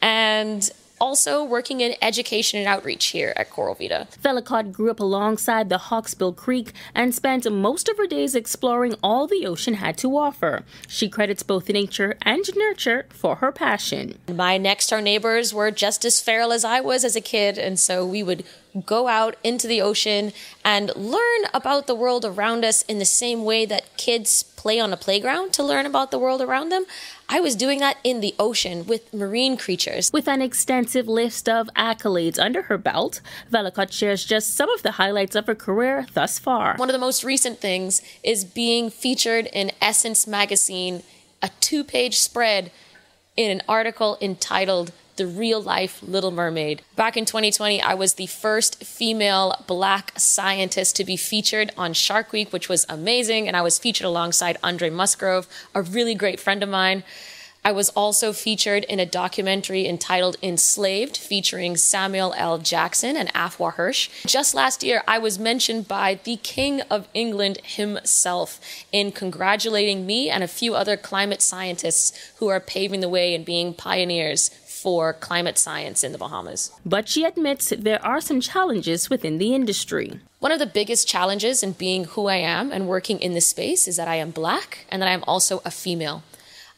and 0.00 0.70
also 1.02 1.42
working 1.42 1.80
in 1.80 1.96
education 2.00 2.60
and 2.60 2.68
outreach 2.68 3.06
here 3.06 3.32
at 3.34 3.50
Coral 3.50 3.74
Vita. 3.74 4.06
Vellacott 4.22 4.70
grew 4.70 4.88
up 4.88 5.00
alongside 5.00 5.68
the 5.68 5.78
Hawksbill 5.78 6.36
Creek 6.36 6.72
and 6.94 7.12
spent 7.12 7.50
most 7.50 7.88
of 7.88 7.96
her 7.96 8.06
days 8.06 8.36
exploring 8.36 8.94
all 9.02 9.26
the 9.26 9.44
ocean 9.44 9.74
had 9.74 9.98
to 9.98 10.16
offer. 10.16 10.62
She 10.86 11.08
credits 11.08 11.42
both 11.42 11.68
nature 11.68 12.16
and 12.22 12.44
nurture 12.54 13.06
for 13.08 13.36
her 13.36 13.50
passion. 13.50 14.16
My 14.32 14.56
next 14.58 14.90
door 14.90 15.00
neighbors 15.00 15.52
were 15.52 15.72
just 15.72 16.04
as 16.04 16.20
feral 16.20 16.52
as 16.52 16.64
I 16.64 16.80
was 16.80 17.04
as 17.04 17.16
a 17.16 17.20
kid, 17.20 17.58
and 17.58 17.80
so 17.80 18.06
we 18.06 18.22
would 18.22 18.44
go 18.86 19.08
out 19.08 19.36
into 19.44 19.66
the 19.66 19.82
ocean 19.82 20.32
and 20.64 20.94
learn 20.96 21.42
about 21.52 21.86
the 21.86 21.94
world 21.94 22.24
around 22.24 22.64
us 22.64 22.82
in 22.82 22.98
the 22.98 23.04
same 23.04 23.44
way 23.44 23.66
that 23.66 23.96
kids 23.96 24.44
play 24.44 24.78
on 24.78 24.92
a 24.92 24.96
playground 24.96 25.52
to 25.52 25.62
learn 25.62 25.84
about 25.84 26.10
the 26.10 26.18
world 26.18 26.40
around 26.40 26.70
them. 26.70 26.86
I 27.32 27.40
was 27.40 27.56
doing 27.56 27.78
that 27.78 27.96
in 28.04 28.20
the 28.20 28.34
ocean 28.38 28.84
with 28.84 29.14
marine 29.14 29.56
creatures. 29.56 30.12
With 30.12 30.28
an 30.28 30.42
extensive 30.42 31.08
list 31.08 31.48
of 31.48 31.70
accolades 31.74 32.38
under 32.38 32.60
her 32.64 32.76
belt, 32.76 33.22
Vellacott 33.50 33.90
shares 33.90 34.26
just 34.26 34.54
some 34.54 34.68
of 34.68 34.82
the 34.82 34.92
highlights 34.92 35.34
of 35.34 35.46
her 35.46 35.54
career 35.54 36.04
thus 36.12 36.38
far. 36.38 36.76
One 36.76 36.90
of 36.90 36.92
the 36.92 36.98
most 36.98 37.24
recent 37.24 37.58
things 37.58 38.02
is 38.22 38.44
being 38.44 38.90
featured 38.90 39.46
in 39.46 39.72
Essence 39.80 40.26
magazine, 40.26 41.04
a 41.40 41.48
two 41.60 41.84
page 41.84 42.18
spread 42.18 42.70
in 43.34 43.50
an 43.50 43.62
article 43.66 44.18
entitled 44.20 44.92
the 45.16 45.26
real 45.26 45.60
life 45.60 46.02
Little 46.02 46.30
Mermaid. 46.30 46.82
Back 46.96 47.16
in 47.16 47.24
2020, 47.24 47.80
I 47.80 47.94
was 47.94 48.14
the 48.14 48.26
first 48.26 48.84
female 48.84 49.62
black 49.66 50.12
scientist 50.18 50.96
to 50.96 51.04
be 51.04 51.16
featured 51.16 51.70
on 51.76 51.92
Shark 51.92 52.32
Week, 52.32 52.52
which 52.52 52.68
was 52.68 52.86
amazing. 52.88 53.48
And 53.48 53.56
I 53.56 53.62
was 53.62 53.78
featured 53.78 54.06
alongside 54.06 54.58
Andre 54.62 54.90
Musgrove, 54.90 55.48
a 55.74 55.82
really 55.82 56.14
great 56.14 56.40
friend 56.40 56.62
of 56.62 56.68
mine. 56.68 57.04
I 57.64 57.70
was 57.70 57.90
also 57.90 58.32
featured 58.32 58.82
in 58.84 58.98
a 58.98 59.06
documentary 59.06 59.86
entitled 59.86 60.36
Enslaved, 60.42 61.16
featuring 61.16 61.76
Samuel 61.76 62.34
L. 62.36 62.58
Jackson 62.58 63.16
and 63.16 63.32
Afua 63.34 63.74
Hirsch. 63.74 64.10
Just 64.26 64.52
last 64.52 64.82
year, 64.82 65.04
I 65.06 65.18
was 65.18 65.38
mentioned 65.38 65.86
by 65.86 66.18
the 66.24 66.38
King 66.38 66.80
of 66.82 67.06
England 67.14 67.58
himself 67.62 68.58
in 68.90 69.12
congratulating 69.12 70.04
me 70.06 70.28
and 70.28 70.42
a 70.42 70.48
few 70.48 70.74
other 70.74 70.96
climate 70.96 71.40
scientists 71.40 72.32
who 72.38 72.48
are 72.48 72.58
paving 72.58 72.98
the 72.98 73.08
way 73.08 73.32
and 73.32 73.44
being 73.44 73.74
pioneers 73.74 74.50
for 74.82 75.12
climate 75.12 75.58
science 75.58 76.02
in 76.02 76.10
the 76.10 76.18
Bahamas. 76.18 76.72
But 76.84 77.08
she 77.08 77.24
admits 77.24 77.70
there 77.70 78.04
are 78.04 78.20
some 78.20 78.40
challenges 78.40 79.08
within 79.08 79.38
the 79.38 79.54
industry. 79.54 80.18
One 80.40 80.50
of 80.50 80.58
the 80.58 80.66
biggest 80.66 81.06
challenges 81.06 81.62
in 81.62 81.72
being 81.72 82.04
who 82.04 82.26
I 82.26 82.36
am 82.36 82.72
and 82.72 82.88
working 82.88 83.20
in 83.20 83.32
this 83.32 83.46
space 83.46 83.86
is 83.86 83.96
that 83.96 84.08
I 84.08 84.16
am 84.16 84.32
black 84.32 84.86
and 84.90 85.00
that 85.00 85.08
I 85.08 85.12
am 85.12 85.24
also 85.24 85.62
a 85.64 85.70
female. 85.70 86.24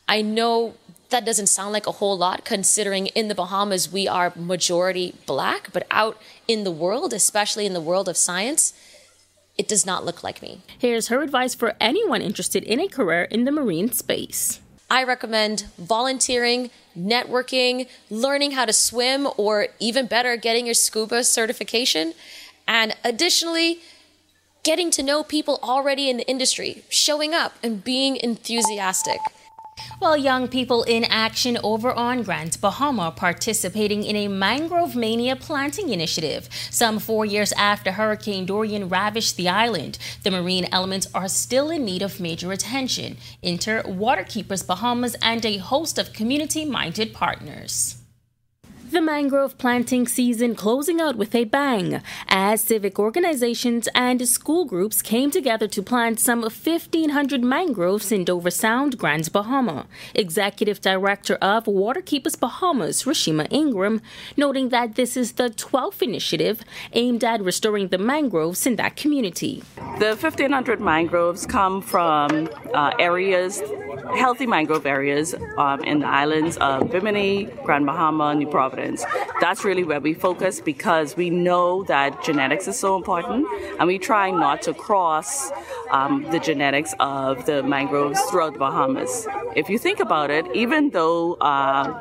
I 0.06 0.20
know 0.20 0.74
that 1.08 1.24
doesn't 1.24 1.46
sound 1.46 1.72
like 1.72 1.86
a 1.86 1.92
whole 1.92 2.18
lot 2.18 2.44
considering 2.44 3.06
in 3.08 3.28
the 3.28 3.34
Bahamas 3.34 3.90
we 3.90 4.06
are 4.06 4.32
majority 4.36 5.14
black, 5.26 5.72
but 5.72 5.86
out 5.90 6.20
in 6.46 6.64
the 6.64 6.70
world, 6.70 7.14
especially 7.14 7.64
in 7.64 7.72
the 7.72 7.80
world 7.80 8.08
of 8.08 8.16
science, 8.16 8.74
it 9.56 9.68
does 9.68 9.86
not 9.86 10.04
look 10.04 10.22
like 10.22 10.42
me. 10.42 10.60
Here's 10.78 11.08
her 11.08 11.22
advice 11.22 11.54
for 11.54 11.74
anyone 11.80 12.20
interested 12.20 12.64
in 12.64 12.80
a 12.80 12.88
career 12.88 13.22
in 13.22 13.44
the 13.44 13.52
marine 13.52 13.92
space. 13.92 14.60
I 14.90 15.04
recommend 15.04 15.66
volunteering, 15.78 16.70
networking, 16.96 17.88
learning 18.10 18.52
how 18.52 18.64
to 18.64 18.72
swim, 18.72 19.28
or 19.36 19.68
even 19.80 20.06
better, 20.06 20.36
getting 20.36 20.66
your 20.66 20.74
scuba 20.74 21.24
certification. 21.24 22.14
And 22.68 22.94
additionally, 23.04 23.80
getting 24.62 24.90
to 24.92 25.02
know 25.02 25.22
people 25.22 25.58
already 25.62 26.08
in 26.08 26.16
the 26.16 26.26
industry, 26.28 26.84
showing 26.88 27.34
up 27.34 27.54
and 27.62 27.82
being 27.84 28.16
enthusiastic. 28.16 29.18
Well, 30.00 30.16
young 30.16 30.48
people 30.48 30.82
in 30.82 31.04
action 31.04 31.56
over 31.62 31.92
on 31.92 32.24
Grand 32.24 32.60
Bahama 32.60 33.10
participating 33.10 34.02
in 34.04 34.16
a 34.16 34.28
mangrove 34.28 34.94
mania 34.94 35.34
planting 35.34 35.88
initiative. 35.88 36.48
Some 36.70 36.98
four 36.98 37.24
years 37.24 37.52
after 37.52 37.92
Hurricane 37.92 38.44
Dorian 38.44 38.88
ravished 38.88 39.36
the 39.36 39.48
island, 39.48 39.98
the 40.22 40.30
marine 40.30 40.68
elements 40.70 41.08
are 41.14 41.28
still 41.28 41.70
in 41.70 41.84
need 41.84 42.02
of 42.02 42.20
major 42.20 42.52
attention. 42.52 43.16
Enter 43.42 43.82
Waterkeepers 43.82 44.66
Bahamas 44.66 45.16
and 45.22 45.44
a 45.46 45.56
host 45.56 45.98
of 45.98 46.12
community 46.12 46.64
minded 46.64 47.14
partners. 47.14 48.03
The 48.94 49.00
mangrove 49.00 49.58
planting 49.58 50.06
season 50.06 50.54
closing 50.54 51.00
out 51.00 51.16
with 51.16 51.34
a 51.34 51.42
bang 51.42 52.00
as 52.28 52.62
civic 52.62 52.96
organizations 52.96 53.88
and 53.92 54.28
school 54.28 54.64
groups 54.64 55.02
came 55.02 55.32
together 55.32 55.66
to 55.66 55.82
plant 55.82 56.20
some 56.20 56.42
1,500 56.42 57.42
mangroves 57.42 58.12
in 58.12 58.22
Dover 58.22 58.52
Sound, 58.52 58.96
Grand 58.96 59.32
Bahama. 59.32 59.86
Executive 60.14 60.80
Director 60.80 61.34
of 61.42 61.64
Waterkeepers 61.64 62.38
Bahamas, 62.38 63.02
Rashema 63.02 63.50
Ingraham, 63.50 64.00
noting 64.36 64.68
that 64.68 64.94
this 64.94 65.16
is 65.16 65.32
the 65.32 65.50
12th 65.50 66.00
initiative 66.00 66.62
aimed 66.92 67.24
at 67.24 67.42
restoring 67.42 67.88
the 67.88 67.98
mangroves 67.98 68.64
in 68.64 68.76
that 68.76 68.94
community. 68.94 69.64
The 69.98 70.14
1,500 70.14 70.80
mangroves 70.80 71.46
come 71.46 71.82
from 71.82 72.48
uh, 72.72 72.92
areas, 73.00 73.60
healthy 74.16 74.46
mangrove 74.46 74.86
areas 74.86 75.34
um, 75.58 75.82
in 75.82 75.98
the 75.98 76.06
islands 76.06 76.56
of 76.58 76.92
Bimini, 76.92 77.46
Grand 77.64 77.86
Bahama, 77.86 78.36
New 78.36 78.46
Providence 78.46 78.83
that's 79.40 79.64
really 79.64 79.84
where 79.84 80.00
we 80.00 80.14
focus 80.14 80.60
because 80.60 81.16
we 81.16 81.30
know 81.30 81.84
that 81.84 82.22
genetics 82.22 82.68
is 82.68 82.78
so 82.78 82.96
important 82.96 83.46
and 83.78 83.86
we 83.86 83.98
try 83.98 84.30
not 84.30 84.62
to 84.62 84.74
cross 84.74 85.50
um, 85.90 86.24
the 86.30 86.38
genetics 86.38 86.94
of 87.00 87.46
the 87.46 87.62
mangroves 87.62 88.20
throughout 88.30 88.52
the 88.52 88.58
Bahamas. 88.58 89.26
If 89.56 89.68
you 89.68 89.78
think 89.78 90.00
about 90.00 90.30
it, 90.30 90.44
even 90.54 90.90
though 90.90 91.34
uh, 91.34 91.98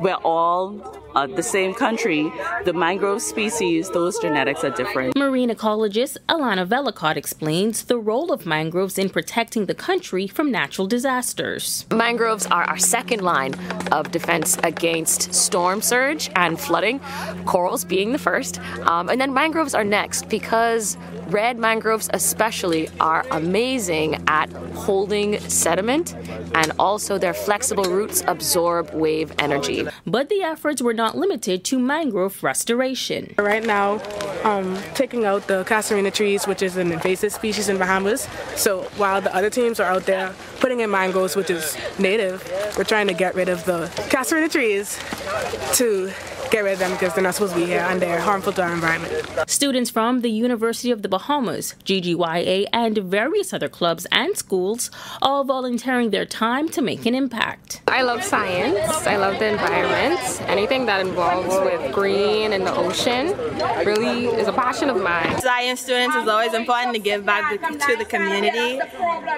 we're 0.00 0.22
all 0.24 0.68
uh, 1.16 1.26
the 1.26 1.42
same 1.42 1.72
country, 1.74 2.30
the 2.64 2.72
mangrove 2.72 3.22
species, 3.22 3.90
those 3.90 4.18
genetics 4.18 4.62
are 4.62 4.70
different. 4.70 5.16
Marine 5.16 5.50
ecologist 5.50 6.18
Alana 6.28 6.66
Vellacott 6.66 7.16
explains 7.16 7.84
the 7.84 7.98
role 7.98 8.30
of 8.30 8.44
mangroves 8.44 8.98
in 8.98 9.08
protecting 9.08 9.64
the 9.64 9.74
country 9.74 10.26
from 10.26 10.52
natural 10.52 10.86
disasters. 10.86 11.86
Mangroves 11.90 12.46
are 12.46 12.64
our 12.64 12.76
second 12.76 13.22
line 13.22 13.54
of 13.92 14.10
defense 14.10 14.58
against 14.62 15.32
storm 15.32 15.80
surge 15.80 16.30
and 16.36 16.60
flooding, 16.60 17.00
corals 17.46 17.84
being 17.84 18.12
the 18.12 18.18
first. 18.18 18.60
Um, 18.82 19.08
and 19.08 19.18
then 19.18 19.32
mangroves 19.32 19.74
are 19.74 19.84
next 19.84 20.28
because 20.28 20.98
red 21.28 21.58
mangroves, 21.58 22.10
especially, 22.12 22.88
are 23.00 23.24
amazing 23.30 24.22
at 24.28 24.50
holding 24.74 25.40
sediment 25.48 26.14
and 26.54 26.72
also 26.78 27.18
their 27.18 27.34
flexible 27.34 27.84
roots 27.84 28.22
absorb 28.26 28.90
wave 28.92 29.32
energy. 29.38 29.86
But 30.06 30.28
the 30.28 30.42
efforts 30.42 30.82
were 30.82 30.94
not 30.94 31.05
limited 31.14 31.62
to 31.64 31.78
mangrove 31.78 32.42
restoration. 32.42 33.34
Right 33.38 33.64
now, 33.64 34.00
um, 34.44 34.78
taking 34.94 35.24
out 35.24 35.46
the 35.46 35.64
casuarina 35.64 36.10
trees, 36.12 36.46
which 36.46 36.62
is 36.62 36.76
an 36.76 36.90
invasive 36.90 37.32
species 37.32 37.68
in 37.68 37.78
Bahamas. 37.78 38.26
So 38.56 38.82
while 38.96 39.20
the 39.20 39.34
other 39.34 39.50
teams 39.50 39.78
are 39.78 39.90
out 39.90 40.06
there 40.06 40.34
putting 40.60 40.80
in 40.80 40.90
mangroves, 40.90 41.36
which 41.36 41.50
is 41.50 41.76
native, 41.98 42.42
we're 42.76 42.84
trying 42.84 43.08
to 43.08 43.14
get 43.14 43.34
rid 43.34 43.48
of 43.48 43.64
the 43.66 43.86
casuarina 44.08 44.50
trees 44.50 44.98
to 45.76 46.10
get 46.50 46.64
rid 46.64 46.74
of 46.74 46.78
them 46.78 46.92
because 46.92 47.14
they're 47.14 47.22
not 47.22 47.34
supposed 47.34 47.54
to 47.54 47.60
be 47.60 47.66
here 47.66 47.80
and 47.88 48.00
they're 48.00 48.20
harmful 48.20 48.52
to 48.52 48.62
our 48.62 48.72
environment. 48.72 49.12
Students 49.48 49.90
from 49.90 50.20
the 50.20 50.30
University 50.30 50.90
of 50.90 51.02
the 51.02 51.08
Bahamas, 51.08 51.74
GGYA, 51.84 52.66
and 52.72 52.98
various 52.98 53.52
other 53.52 53.68
clubs 53.68 54.06
and 54.12 54.36
schools 54.36 54.90
all 55.22 55.44
volunteering 55.44 56.10
their 56.10 56.26
time 56.26 56.68
to 56.70 56.82
make 56.82 57.06
an 57.06 57.14
impact. 57.14 57.82
I 57.88 58.02
love 58.02 58.22
science. 58.22 59.06
I 59.06 59.16
love 59.16 59.38
the 59.38 59.46
environment. 59.46 60.20
Anything 60.42 60.86
that 60.86 61.00
involves 61.00 61.54
with 61.64 61.92
green 61.92 62.52
and 62.52 62.66
the 62.66 62.74
ocean 62.74 63.36
really 63.84 64.26
is 64.26 64.48
a 64.48 64.52
passion 64.52 64.90
of 64.90 65.00
mine. 65.00 65.40
Science 65.40 65.80
students 65.80 66.16
is 66.16 66.28
always 66.28 66.54
important 66.54 66.94
to 66.94 67.00
give 67.00 67.24
back 67.24 67.60
to 67.60 67.96
the 67.96 68.04
community. 68.04 68.80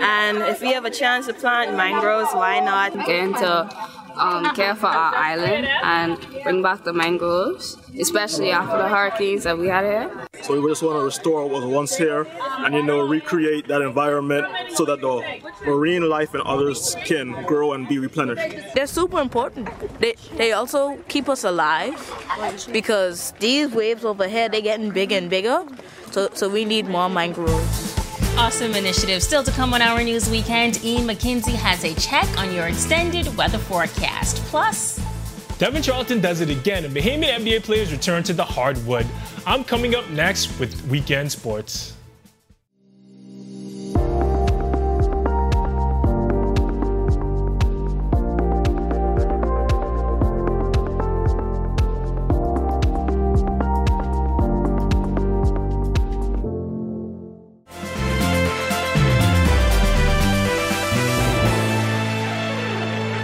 And 0.00 0.38
if 0.38 0.61
we 0.61 0.73
have 0.73 0.85
a 0.85 0.91
chance 0.91 1.27
to 1.27 1.35
plant 1.35 1.77
mangroves, 1.77 2.33
why 2.33 2.61
not? 2.61 2.93
Get 3.07 3.25
into 3.25 3.69
um, 4.18 4.54
care 4.54 4.75
for 4.75 4.87
our 4.87 5.14
island 5.30 5.66
and 5.82 6.18
bring 6.42 6.62
back 6.62 6.84
the 6.84 6.92
mangroves, 6.92 7.76
especially 7.98 8.50
after 8.50 8.78
the 8.78 8.88
hurricanes 8.88 9.44
that 9.44 9.56
we 9.58 9.68
had 9.68 9.84
here. 9.84 10.26
So 10.42 10.60
we 10.60 10.68
just 10.70 10.82
want 10.82 10.98
to 10.98 11.04
restore 11.04 11.44
what 11.46 11.62
was 11.62 11.64
once 11.64 11.96
here 11.96 12.26
and, 12.58 12.75
you 12.75 12.82
know, 12.82 13.00
recreate 13.06 13.68
that 13.68 13.82
environment 13.82 14.46
so 14.75 14.84
that 14.84 15.00
the 15.00 15.40
marine 15.64 16.08
life 16.08 16.34
and 16.34 16.42
others 16.42 16.96
can 17.04 17.44
grow 17.44 17.72
and 17.72 17.88
be 17.88 17.98
replenished. 17.98 18.75
They're 18.75 18.87
super 18.87 19.20
important. 19.20 19.68
They, 20.00 20.14
they 20.37 20.52
also 20.52 20.96
keep 21.08 21.28
us 21.28 21.44
alive 21.44 21.96
because 22.72 23.32
these 23.40 23.70
waves 23.70 24.04
over 24.04 24.28
here, 24.28 24.48
they're 24.48 24.60
getting 24.60 24.90
bigger 24.90 25.16
and 25.16 25.30
bigger. 25.30 25.64
So, 26.10 26.30
so 26.32 26.48
we 26.48 26.64
need 26.64 26.87
more 26.88 27.08
mangroves. 27.10 27.88
Awesome 28.37 28.75
initiative. 28.75 29.22
Still 29.22 29.42
to 29.42 29.50
come 29.50 29.75
on 29.75 29.82
our 29.82 30.02
news 30.02 30.30
weekend, 30.30 30.84
Ian 30.84 31.06
McKenzie 31.08 31.54
has 31.54 31.84
a 31.84 31.94
check 31.94 32.28
on 32.38 32.52
your 32.54 32.68
extended 32.68 33.37
weather 33.37 33.58
forecast. 33.58 34.37
Plus, 34.46 34.98
Devynne 35.58 35.82
Charlton 35.82 36.20
does 36.20 36.40
it 36.40 36.50
again, 36.50 36.84
and 36.84 36.94
Bahamian 36.94 37.40
NBA 37.40 37.64
players 37.64 37.90
return 37.90 38.22
to 38.22 38.32
the 38.32 38.44
hardwood. 38.44 39.06
I'm 39.44 39.64
coming 39.64 39.96
up 39.96 40.08
next 40.10 40.58
with 40.60 40.87
Weekend 40.87 41.32
Sports. 41.32 41.98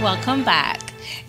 Welcome 0.04 0.44
back. 0.44 0.80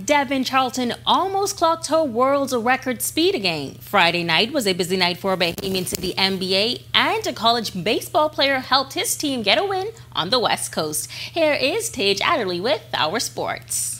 Devynne 0.03 0.45
Charlton 0.45 0.95
almost 1.05 1.55
clocked 1.55 1.87
her 1.87 2.03
world's 2.03 2.53
record 2.53 3.01
speed 3.01 3.33
again. 3.33 3.75
Friday 3.75 4.21
night 4.21 4.51
was 4.51 4.67
a 4.67 4.73
busy 4.73 4.97
night 4.97 5.17
for 5.17 5.37
Bahamians 5.37 5.93
in 5.93 6.01
the 6.01 6.13
NBA, 6.17 6.81
and 6.93 7.25
a 7.25 7.31
college 7.31 7.85
baseball 7.85 8.27
player 8.27 8.59
helped 8.59 8.91
his 8.91 9.15
team 9.15 9.43
get 9.43 9.57
a 9.57 9.63
win 9.63 9.91
on 10.11 10.29
the 10.29 10.39
West 10.39 10.73
Coast. 10.73 11.09
Here 11.09 11.53
is 11.53 11.89
Tage 11.89 12.19
Adderley 12.19 12.59
with 12.59 12.83
our 12.93 13.21
sports. 13.21 13.94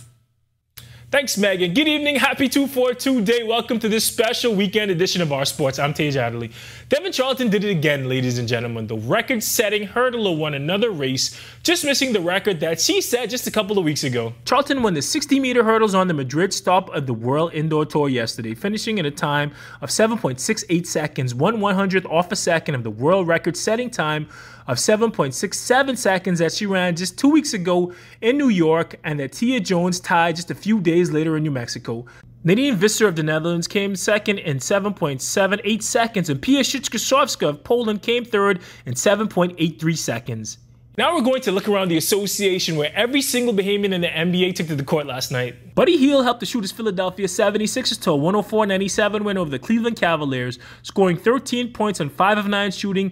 Thanks, 1.16 1.38
Megan. 1.38 1.74
Good 1.74 1.88
evening. 1.88 2.18
Happy 2.18 2.50
242 2.50 3.22
day. 3.22 3.44
Welcome 3.44 3.80
to 3.80 3.88
this 3.88 4.04
special 4.04 4.54
weekend 4.54 4.92
edition 4.92 5.22
of 5.22 5.32
our 5.32 5.46
sports. 5.46 5.80
I'm 5.80 5.94
Tage 5.94 6.18
Adderley. 6.18 6.52
Devynne 6.90 7.14
Charlton 7.14 7.50
did 7.50 7.64
it 7.64 7.70
again, 7.70 8.10
ladies 8.10 8.38
and 8.38 8.50
gentlemen. 8.50 8.86
The 8.86 8.98
record 8.98 9.42
setting 9.42 9.88
hurdler 9.88 10.38
won 10.38 10.56
another 10.56 10.92
race, 10.92 11.40
just 11.64 11.86
missing 11.86 12.12
the 12.12 12.20
record 12.20 12.60
that 12.60 12.82
she 12.82 13.00
set 13.00 13.30
just 13.30 13.48
a 13.48 13.52
couple 13.52 13.80
of 13.80 13.86
weeks 13.86 14.04
ago. 14.04 14.34
Charlton 14.44 14.84
won 14.84 14.94
the 14.94 15.02
60 15.02 15.40
meter 15.40 15.64
hurdles 15.64 15.96
on 15.96 16.10
the 16.10 16.14
Madrid 16.14 16.54
stop 16.54 16.94
of 16.94 17.08
the 17.08 17.14
World 17.14 17.54
Indoor 17.54 17.86
Tour 17.86 18.10
yesterday, 18.10 18.54
finishing 18.54 18.98
in 18.98 19.06
a 19.06 19.12
time 19.12 19.54
of 19.80 19.92
7.68 19.92 20.86
seconds, 20.86 21.34
one 21.34 21.60
100th 21.60 22.12
off 22.12 22.30
a 22.34 22.36
second 22.36 22.76
of 22.76 22.84
the 22.84 22.92
world 22.92 23.26
record 23.26 23.56
setting 23.56 23.90
time 23.90 24.28
of 24.68 24.78
7.67 24.78 25.98
seconds 25.98 26.40
that 26.40 26.54
she 26.54 26.66
ran 26.66 26.96
just 26.96 27.18
two 27.18 27.30
weeks 27.30 27.54
ago 27.54 27.94
in 28.22 28.38
New 28.38 28.50
York 28.50 28.96
and 29.04 29.20
that 29.20 29.34
Tia 29.34 29.60
Jones 29.60 30.00
tied 30.00 30.36
just 30.36 30.52
a 30.52 30.56
few 30.56 30.80
days 30.80 31.12
later 31.12 31.38
in 31.38 31.44
New 31.44 31.52
Mexico. 31.52 32.06
Nadine 32.44 32.76
Visser 32.76 33.08
of 33.08 33.16
the 33.16 33.24
Netherlands 33.24 33.68
came 33.68 33.96
second 33.96 34.38
in 34.38 34.58
7.78 34.58 35.82
seconds, 35.82 36.30
and 36.30 36.40
Pia 36.40 36.62
Skrzyszowska 36.62 37.50
of 37.50 37.64
Poland 37.64 38.04
came 38.04 38.24
third 38.24 38.62
in 38.86 38.94
7.83 38.94 39.98
seconds. 39.98 40.60
Now 40.98 41.14
we're 41.14 41.24
going 41.24 41.42
to 41.42 41.52
look 41.52 41.68
around 41.68 41.90
the 41.90 41.98
association 41.98 42.78
where 42.78 42.92
every 42.94 43.22
single 43.22 43.54
Bahamian 43.54 43.94
in 43.94 44.02
the 44.02 44.08
NBA 44.08 44.56
took 44.56 44.68
to 44.68 44.76
the 44.76 44.84
court 44.84 45.06
last 45.08 45.30
night. 45.32 45.76
Buddy 45.76 45.98
Hield 45.98 46.24
helped 46.24 46.40
the 46.40 46.46
Shooters 46.46 46.72
Philadelphia 46.72 47.28
76ers 47.28 48.00
to 48.04 48.12
a 48.12 48.18
104-97 48.18 49.24
win 49.24 49.38
over 49.38 49.50
the 49.50 49.60
Cleveland 49.60 49.98
Cavaliers, 49.98 50.58
scoring 50.84 51.18
13 51.18 51.74
points 51.74 52.00
on 52.00 52.10
5 52.10 52.38
of 52.38 52.48
9 52.48 52.72
shooting 52.72 53.12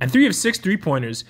and 0.00 0.10
3 0.10 0.26
of 0.26 0.34
6 0.34 0.58
three-pointers. 0.58 1.24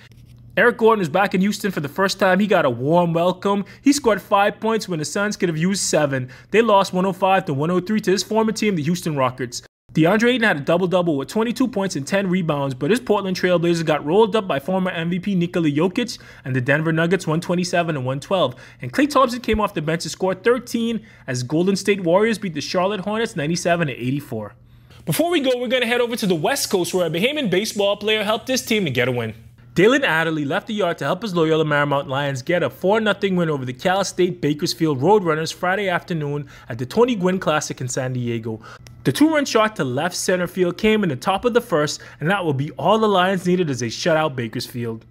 Eric 0.57 0.77
Gordon 0.77 1.01
is 1.01 1.09
back 1.09 1.35
in 1.35 1.41
Houston 1.41 1.69
for 1.69 1.81
the 1.81 1.89
first 1.89 2.17
time. 2.17 2.39
He 2.39 2.47
got 2.47 2.63
a 2.63 2.69
warm 2.69 3.11
welcome. 3.11 3.65
He 3.81 3.91
scored 3.91 4.21
five 4.21 4.61
points 4.61 4.87
when 4.87 4.99
the 4.99 5.05
Suns 5.05 5.35
could 5.35 5.49
have 5.49 5.57
used 5.57 5.81
seven. 5.81 6.29
They 6.51 6.61
lost 6.61 6.93
105 6.93 7.45
to 7.45 7.53
103 7.53 7.99
to 7.99 8.11
his 8.11 8.23
former 8.23 8.53
team, 8.53 8.77
the 8.77 8.83
Houston 8.83 9.17
Rockets. 9.17 9.63
DeAndre 9.91 10.33
Ayton 10.33 10.43
had 10.43 10.57
a 10.57 10.61
double 10.61 10.87
double 10.87 11.15
with 11.15 11.29
22 11.29 11.69
points 11.69 11.95
and 11.95 12.05
10 12.05 12.29
rebounds, 12.29 12.73
but 12.73 12.89
his 12.89 12.99
Portland 12.99 13.37
Trailblazers 13.37 13.85
got 13.85 14.05
rolled 14.05 14.35
up 14.35 14.47
by 14.47 14.59
former 14.59 14.91
MVP 14.91 15.37
Nikola 15.37 15.69
Jokic 15.69 16.19
and 16.43 16.53
the 16.55 16.59
Denver 16.59 16.91
Nuggets 16.91 17.25
127 17.25 17.95
and 17.95 18.05
112. 18.05 18.55
And 18.81 18.91
Klay 18.91 19.09
Thompson 19.09 19.39
came 19.39 19.61
off 19.61 19.73
the 19.73 19.81
bench 19.81 20.03
to 20.03 20.09
score 20.09 20.35
13 20.35 21.05
as 21.27 21.43
Golden 21.43 21.77
State 21.77 22.01
Warriors 22.01 22.37
beat 22.37 22.53
the 22.53 22.61
Charlotte 22.61 23.01
Hornets 23.01 23.37
97 23.37 23.87
to 23.87 23.93
84. 23.93 24.55
Before 25.05 25.29
we 25.29 25.39
go, 25.39 25.51
we're 25.59 25.67
going 25.67 25.83
to 25.83 25.87
head 25.87 26.01
over 26.01 26.15
to 26.15 26.25
the 26.25 26.33
West 26.33 26.71
Coast 26.71 26.91
where 26.91 27.05
a 27.05 27.11
Bahamian 27.11 27.51
baseball 27.51 27.95
player 27.95 28.23
helped 28.23 28.47
his 28.47 28.65
team 28.65 28.85
to 28.85 28.89
get 28.91 29.07
a 29.07 29.11
win. 29.11 29.35
Dalen 29.75 30.03
Adderley 30.03 30.45
left 30.45 30.65
the 30.65 30.73
yard 30.73 30.97
to 30.97 31.05
help 31.05 31.21
his 31.21 31.35
Loyola 31.35 31.63
Marymount 31.63 32.07
Lions 32.07 32.41
get 32.41 32.63
a 32.63 32.71
4 32.71 33.01
0 33.03 33.35
win 33.35 33.51
over 33.51 33.65
the 33.65 33.73
Cal 33.73 34.03
State 34.03 34.41
Bakersfield 34.41 35.01
Roadrunners 35.01 35.53
Friday 35.53 35.89
afternoon 35.89 36.49
at 36.69 36.79
the 36.79 36.87
Tony 36.87 37.15
Gwynn 37.15 37.37
Classic 37.37 37.79
in 37.81 37.87
San 37.87 38.13
Diego. 38.13 38.59
The 39.03 39.11
two 39.11 39.29
run 39.29 39.45
shot 39.45 39.75
to 39.75 39.83
left 39.83 40.15
center 40.15 40.47
field 40.47 40.79
came 40.79 41.03
in 41.03 41.09
the 41.09 41.15
top 41.15 41.45
of 41.45 41.53
the 41.53 41.61
first, 41.61 42.01
and 42.19 42.27
that 42.31 42.43
will 42.43 42.53
be 42.53 42.71
all 42.71 42.97
the 42.97 43.07
Lions 43.07 43.45
needed 43.45 43.69
as 43.69 43.81
they 43.81 43.89
shut 43.89 44.17
out 44.17 44.35
Bakersfield. 44.35 45.05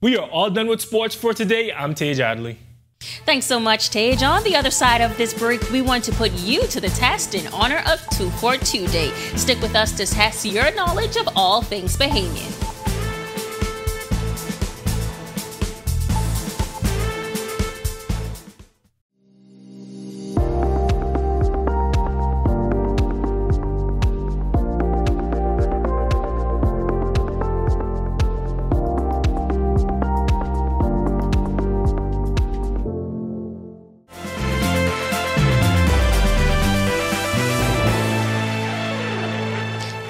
We 0.00 0.16
are 0.16 0.30
all 0.30 0.48
done 0.48 0.68
with 0.68 0.80
sports 0.80 1.16
for 1.16 1.34
today. 1.34 1.72
I'm 1.72 1.96
Tage 1.96 2.20
Adderley. 2.20 2.58
Thanks 3.24 3.46
so 3.46 3.58
much, 3.60 3.90
Tage. 3.90 4.22
On 4.22 4.42
the 4.42 4.56
other 4.56 4.70
side 4.70 5.00
of 5.00 5.16
this 5.16 5.34
break, 5.34 5.70
we 5.70 5.82
want 5.82 6.04
to 6.04 6.12
put 6.12 6.32
you 6.32 6.66
to 6.68 6.80
the 6.80 6.88
test 6.88 7.34
in 7.34 7.46
honor 7.48 7.82
of 7.86 8.00
242 8.10 8.86
Day. 8.88 9.10
Stick 9.36 9.60
with 9.60 9.74
us 9.74 9.92
to 9.92 10.06
test 10.06 10.44
your 10.44 10.74
knowledge 10.74 11.16
of 11.16 11.28
all 11.36 11.62
things 11.62 11.96
Bahamian. 11.96 12.63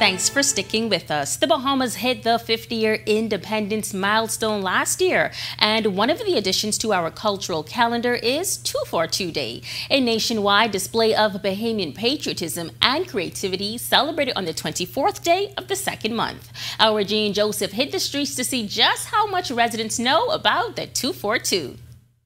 Thanks 0.04 0.28
for 0.28 0.42
sticking 0.42 0.90
with 0.90 1.10
us. 1.10 1.36
The 1.36 1.46
Bahamas 1.46 1.94
hit 1.94 2.24
the 2.24 2.38
50 2.38 2.74
year 2.74 2.96
independence 3.06 3.94
milestone 3.94 4.60
last 4.60 5.00
year, 5.00 5.32
and 5.58 5.96
one 5.96 6.10
of 6.10 6.18
the 6.18 6.36
additions 6.36 6.76
to 6.80 6.92
our 6.92 7.10
cultural 7.10 7.62
calendar 7.62 8.12
is 8.12 8.58
242 8.58 9.32
Day, 9.32 9.62
a 9.88 10.00
nationwide 10.00 10.72
display 10.72 11.14
of 11.14 11.32
Bahamian 11.32 11.94
patriotism 11.94 12.70
and 12.82 13.08
creativity 13.08 13.78
celebrated 13.78 14.36
on 14.36 14.44
the 14.44 14.52
24th 14.52 15.24
day 15.24 15.54
of 15.56 15.68
the 15.68 15.74
second 15.74 16.14
month. 16.14 16.52
Our 16.78 17.02
Jean 17.02 17.32
Joseph 17.32 17.72
hit 17.72 17.90
the 17.90 17.98
streets 17.98 18.36
to 18.36 18.44
see 18.44 18.68
just 18.68 19.06
how 19.06 19.26
much 19.26 19.50
residents 19.50 19.98
know 19.98 20.28
about 20.28 20.76
the 20.76 20.86
242. 20.86 21.78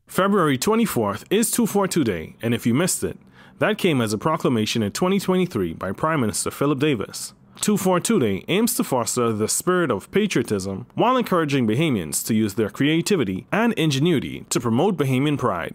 February 0.08 0.58
24th 0.58 1.26
is 1.30 1.52
242 1.52 2.02
Day, 2.02 2.34
and 2.42 2.54
if 2.54 2.66
you 2.66 2.74
missed 2.74 3.04
it, 3.04 3.16
that 3.60 3.78
came 3.78 4.00
as 4.00 4.12
a 4.12 4.18
proclamation 4.18 4.82
in 4.82 4.90
2023 4.90 5.74
by 5.74 5.92
Prime 5.92 6.20
Minister 6.20 6.50
Philip 6.50 6.80
Davis. 6.80 7.34
242 7.60 8.18
Day 8.20 8.44
aims 8.48 8.74
to 8.74 8.84
foster 8.84 9.32
the 9.32 9.48
spirit 9.48 9.90
of 9.90 10.10
patriotism 10.10 10.86
while 10.94 11.16
encouraging 11.16 11.66
Bahamians 11.66 12.24
to 12.26 12.34
use 12.34 12.54
their 12.54 12.70
creativity 12.70 13.46
and 13.52 13.72
ingenuity 13.74 14.46
to 14.50 14.60
promote 14.60 14.96
Bahamian 14.96 15.36
pride. 15.36 15.74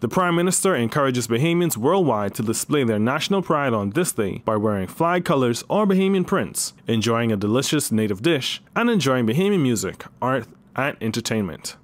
The 0.00 0.08
Prime 0.08 0.36
Minister 0.36 0.76
encourages 0.76 1.26
Bahamians 1.26 1.76
worldwide 1.76 2.34
to 2.34 2.42
display 2.42 2.84
their 2.84 2.98
national 2.98 3.40
pride 3.40 3.72
on 3.72 3.90
this 3.90 4.12
day 4.12 4.42
by 4.44 4.56
wearing 4.56 4.86
flag 4.86 5.24
colors 5.24 5.64
or 5.70 5.86
Bahamian 5.86 6.26
prints, 6.26 6.74
enjoying 6.86 7.32
a 7.32 7.36
delicious 7.36 7.90
native 7.90 8.20
dish, 8.20 8.62
and 8.76 8.90
enjoying 8.90 9.26
Bahamian 9.26 9.62
music, 9.62 10.04
art, 10.20 10.46
and 10.76 10.96
entertainment. 11.00 11.76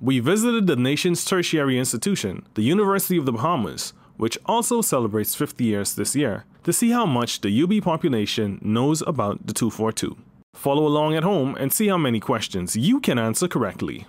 We 0.00 0.20
visited 0.20 0.68
the 0.68 0.76
nation's 0.76 1.24
tertiary 1.24 1.76
institution, 1.76 2.46
the 2.54 2.62
University 2.62 3.16
of 3.16 3.26
the 3.26 3.32
Bahamas, 3.32 3.92
which 4.16 4.38
also 4.46 4.80
celebrates 4.80 5.34
50 5.34 5.64
years 5.64 5.94
this 5.94 6.14
year, 6.14 6.44
to 6.64 6.72
see 6.72 6.90
how 6.90 7.06
much 7.06 7.40
the 7.40 7.62
UB 7.62 7.82
population 7.82 8.58
knows 8.62 9.02
about 9.06 9.46
the 9.46 9.52
242. 9.52 10.16
Follow 10.54 10.86
along 10.86 11.14
at 11.14 11.22
home 11.22 11.56
and 11.56 11.72
see 11.72 11.88
how 11.88 11.98
many 11.98 12.20
questions 12.20 12.76
you 12.76 13.00
can 13.00 13.18
answer 13.18 13.46
correctly. 13.48 14.06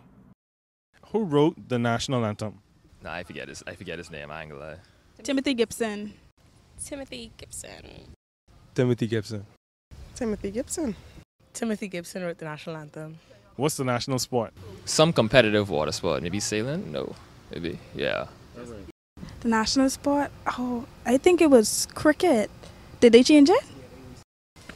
Who 1.11 1.23
wrote 1.23 1.69
the 1.69 1.77
national 1.79 2.25
anthem? 2.25 2.59
No, 3.03 3.09
I 3.11 3.23
forget 3.23 3.49
his. 3.49 3.63
I 3.67 3.75
forget 3.75 3.97
his 3.97 4.09
name. 4.09 4.31
I 4.31 4.41
ain't 4.41 4.51
gonna 4.51 4.61
lie. 4.63 4.77
Timothy 5.23 5.53
Gibson. 5.53 6.13
Timothy 6.83 7.31
Gibson. 7.37 8.15
Timothy 8.73 9.07
Gibson. 9.07 9.45
Timothy 10.15 10.51
Gibson. 10.51 10.95
Timothy 11.53 11.87
Gibson 11.87 12.23
wrote 12.23 12.37
the 12.37 12.45
national 12.45 12.77
anthem. 12.77 13.19
What's 13.55 13.77
the 13.77 13.85
national 13.85 14.19
sport? 14.19 14.53
Some 14.85 15.13
competitive 15.13 15.69
water 15.69 15.91
sport. 15.91 16.21
Maybe 16.21 16.39
sailing. 16.39 16.91
No. 16.91 17.15
Maybe. 17.51 17.79
Yeah. 17.95 18.27
The 19.45 19.51
national 19.51 19.91
sport? 19.91 20.31
Oh, 20.57 20.87
I 21.05 21.17
think 21.17 21.39
it 21.39 21.51
was 21.51 21.87
cricket. 21.93 22.49
Did 22.99 23.13
they 23.13 23.21
change 23.21 23.47
it? 23.47 23.63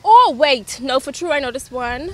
Oh, 0.05 0.35
wait. 0.37 0.79
No, 0.79 0.99
for 0.99 1.11
true, 1.11 1.31
I 1.31 1.39
know 1.39 1.49
this 1.49 1.71
one. 1.71 2.11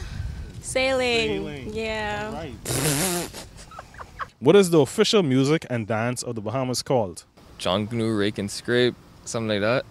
Sailing. 0.62 1.28
Sailing. 1.28 1.74
Yeah. 1.74 2.48
What 4.40 4.56
is 4.56 4.70
the 4.70 4.80
official 4.80 5.22
music 5.22 5.66
and 5.70 5.86
dance 5.86 6.24
of 6.24 6.36
the 6.36 6.42
Bahamas 6.42 6.82
called? 6.82 7.26
Junkanoo, 7.60 8.18
Rake 8.18 8.38
and 8.38 8.50
Scrape. 8.50 8.96
Something 9.26 9.50
like 9.50 9.62
that. 9.62 9.86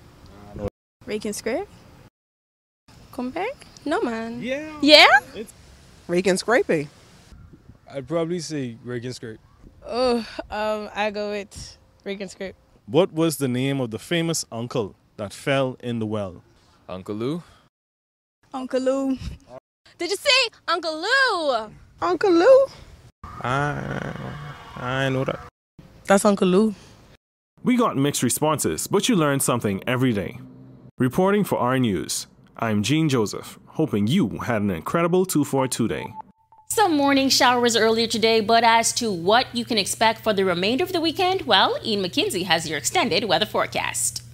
Rake 1.05 1.27
and 1.27 1.37
scrape? 1.37 1.68
Come 3.12 3.29
back? 3.29 3.66
No, 3.85 4.00
man. 4.00 4.40
Yeah. 4.40 4.72
Yeah? 4.81 5.09
Rake 6.09 6.27
and 6.29 6.38
scraping. 6.38 6.88
I'd 7.90 8.09
probably 8.09 8.38
say 8.38 8.79
rake 8.85 9.05
and 9.05 9.14
scrape. 9.14 9.40
Oh, 9.85 10.27
um, 10.50 10.88
I 10.94 11.11
go 11.11 11.31
with 11.31 11.79
Rake 12.04 12.20
and 12.20 12.54
What 12.84 13.12
was 13.14 13.38
the 13.38 13.48
name 13.48 13.80
of 13.80 13.90
the 13.90 13.98
famous 13.98 14.44
uncle 14.52 14.94
that 15.16 15.32
fell 15.32 15.78
in 15.80 16.00
the 16.00 16.06
well? 16.06 16.42
Uncle 16.86 17.14
Lou. 17.14 17.42
Uncle 18.52 18.80
Lou. 18.80 19.16
Did 19.96 20.10
you 20.10 20.16
say 20.16 20.50
Uncle 20.68 21.00
Lou? 21.00 21.70
Uncle 22.02 22.30
Lou? 22.30 22.66
I, 23.40 24.12
I 24.76 25.08
know 25.08 25.24
that. 25.24 25.40
That's 26.04 26.26
Uncle 26.26 26.46
Lou. 26.46 26.74
We 27.62 27.78
got 27.78 27.96
mixed 27.96 28.22
responses, 28.22 28.86
but 28.86 29.08
you 29.08 29.16
learn 29.16 29.40
something 29.40 29.82
every 29.86 30.12
day. 30.12 30.38
Reporting 30.98 31.42
for 31.42 31.58
our 31.58 31.78
news, 31.78 32.26
I'm 32.58 32.82
Gene 32.82 33.08
Joseph, 33.08 33.58
hoping 33.66 34.06
you 34.08 34.28
had 34.40 34.60
an 34.60 34.70
incredible 34.70 35.24
242 35.24 35.88
day. 35.88 36.14
Some 36.74 36.96
morning 36.96 37.28
showers 37.28 37.76
earlier 37.76 38.08
today, 38.08 38.40
but 38.40 38.64
as 38.64 38.92
to 38.94 39.12
what 39.12 39.46
you 39.54 39.64
can 39.64 39.78
expect 39.78 40.24
for 40.24 40.32
the 40.32 40.44
remainder 40.44 40.82
of 40.82 40.92
the 40.92 41.00
weekend, 41.00 41.42
well, 41.42 41.78
Ian 41.84 42.02
McKenzie 42.02 42.46
has 42.46 42.68
your 42.68 42.76
extended 42.76 43.22
weather 43.26 43.46
forecast. 43.46 44.24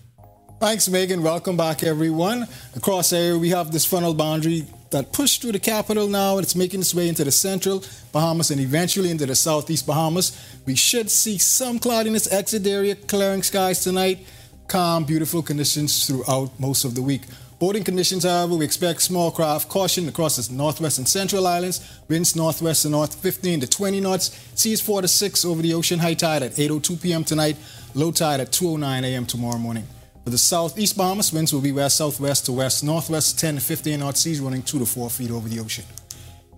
Thanks, 0.58 0.88
Megan. 0.88 1.22
Welcome 1.22 1.58
back, 1.58 1.82
everyone. 1.82 2.48
Across 2.74 3.12
area, 3.12 3.36
we 3.36 3.50
have 3.50 3.72
this 3.72 3.84
frontal 3.84 4.14
boundary 4.14 4.64
that 4.90 5.12
pushed 5.12 5.42
through 5.42 5.52
the 5.52 5.58
capital 5.58 6.08
now. 6.08 6.38
and 6.38 6.42
It's 6.42 6.56
making 6.56 6.80
its 6.80 6.94
way 6.94 7.10
into 7.10 7.24
the 7.24 7.30
central 7.30 7.84
Bahamas 8.10 8.50
and 8.50 8.58
eventually 8.58 9.10
into 9.10 9.26
the 9.26 9.34
southeast 9.34 9.86
Bahamas. 9.86 10.32
We 10.64 10.76
should 10.76 11.10
see 11.10 11.36
some 11.36 11.78
cloudiness 11.78 12.26
exit 12.32 12.66
area, 12.66 12.94
clearing 12.94 13.42
skies 13.42 13.84
tonight. 13.84 14.26
Calm, 14.66 15.04
beautiful 15.04 15.42
conditions 15.42 16.06
throughout 16.06 16.58
most 16.58 16.86
of 16.86 16.94
the 16.94 17.02
week. 17.02 17.20
Boating 17.60 17.84
conditions, 17.84 18.24
however, 18.24 18.54
we 18.54 18.64
expect 18.64 19.02
small 19.02 19.30
craft 19.30 19.68
caution 19.68 20.08
across 20.08 20.36
the 20.36 20.54
northwest 20.54 20.96
and 20.96 21.06
central 21.06 21.46
islands. 21.46 22.00
Winds 22.08 22.34
northwest 22.34 22.86
and 22.86 22.92
north 22.92 23.14
15 23.16 23.60
to 23.60 23.66
20 23.66 24.00
knots. 24.00 24.30
Seas 24.54 24.80
4 24.80 25.02
to 25.02 25.08
6 25.08 25.44
over 25.44 25.60
the 25.60 25.74
ocean. 25.74 25.98
High 25.98 26.14
tide 26.14 26.42
at 26.42 26.52
8.02 26.52 27.02
p.m. 27.02 27.22
tonight. 27.22 27.58
Low 27.94 28.12
tide 28.12 28.40
at 28.40 28.50
2.09 28.50 29.04
a.m. 29.04 29.26
tomorrow 29.26 29.58
morning. 29.58 29.86
For 30.24 30.30
the 30.30 30.38
southeast 30.38 30.96
Bahamas, 30.96 31.34
winds 31.34 31.52
will 31.52 31.60
be 31.60 31.70
west 31.70 31.98
southwest 31.98 32.46
to 32.46 32.52
west 32.52 32.82
northwest 32.82 33.38
10 33.38 33.56
to 33.56 33.60
15 33.60 34.00
knots. 34.00 34.20
seas 34.20 34.40
running 34.40 34.62
2 34.62 34.78
to 34.78 34.86
4 34.86 35.10
feet 35.10 35.30
over 35.30 35.46
the 35.46 35.60
ocean. 35.60 35.84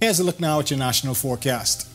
Here's 0.01 0.21
a 0.21 0.25
look 0.25 0.39
now 0.39 0.61
at 0.61 0.71
your 0.71 0.79
national 0.79 1.15
forecast. 1.15 1.89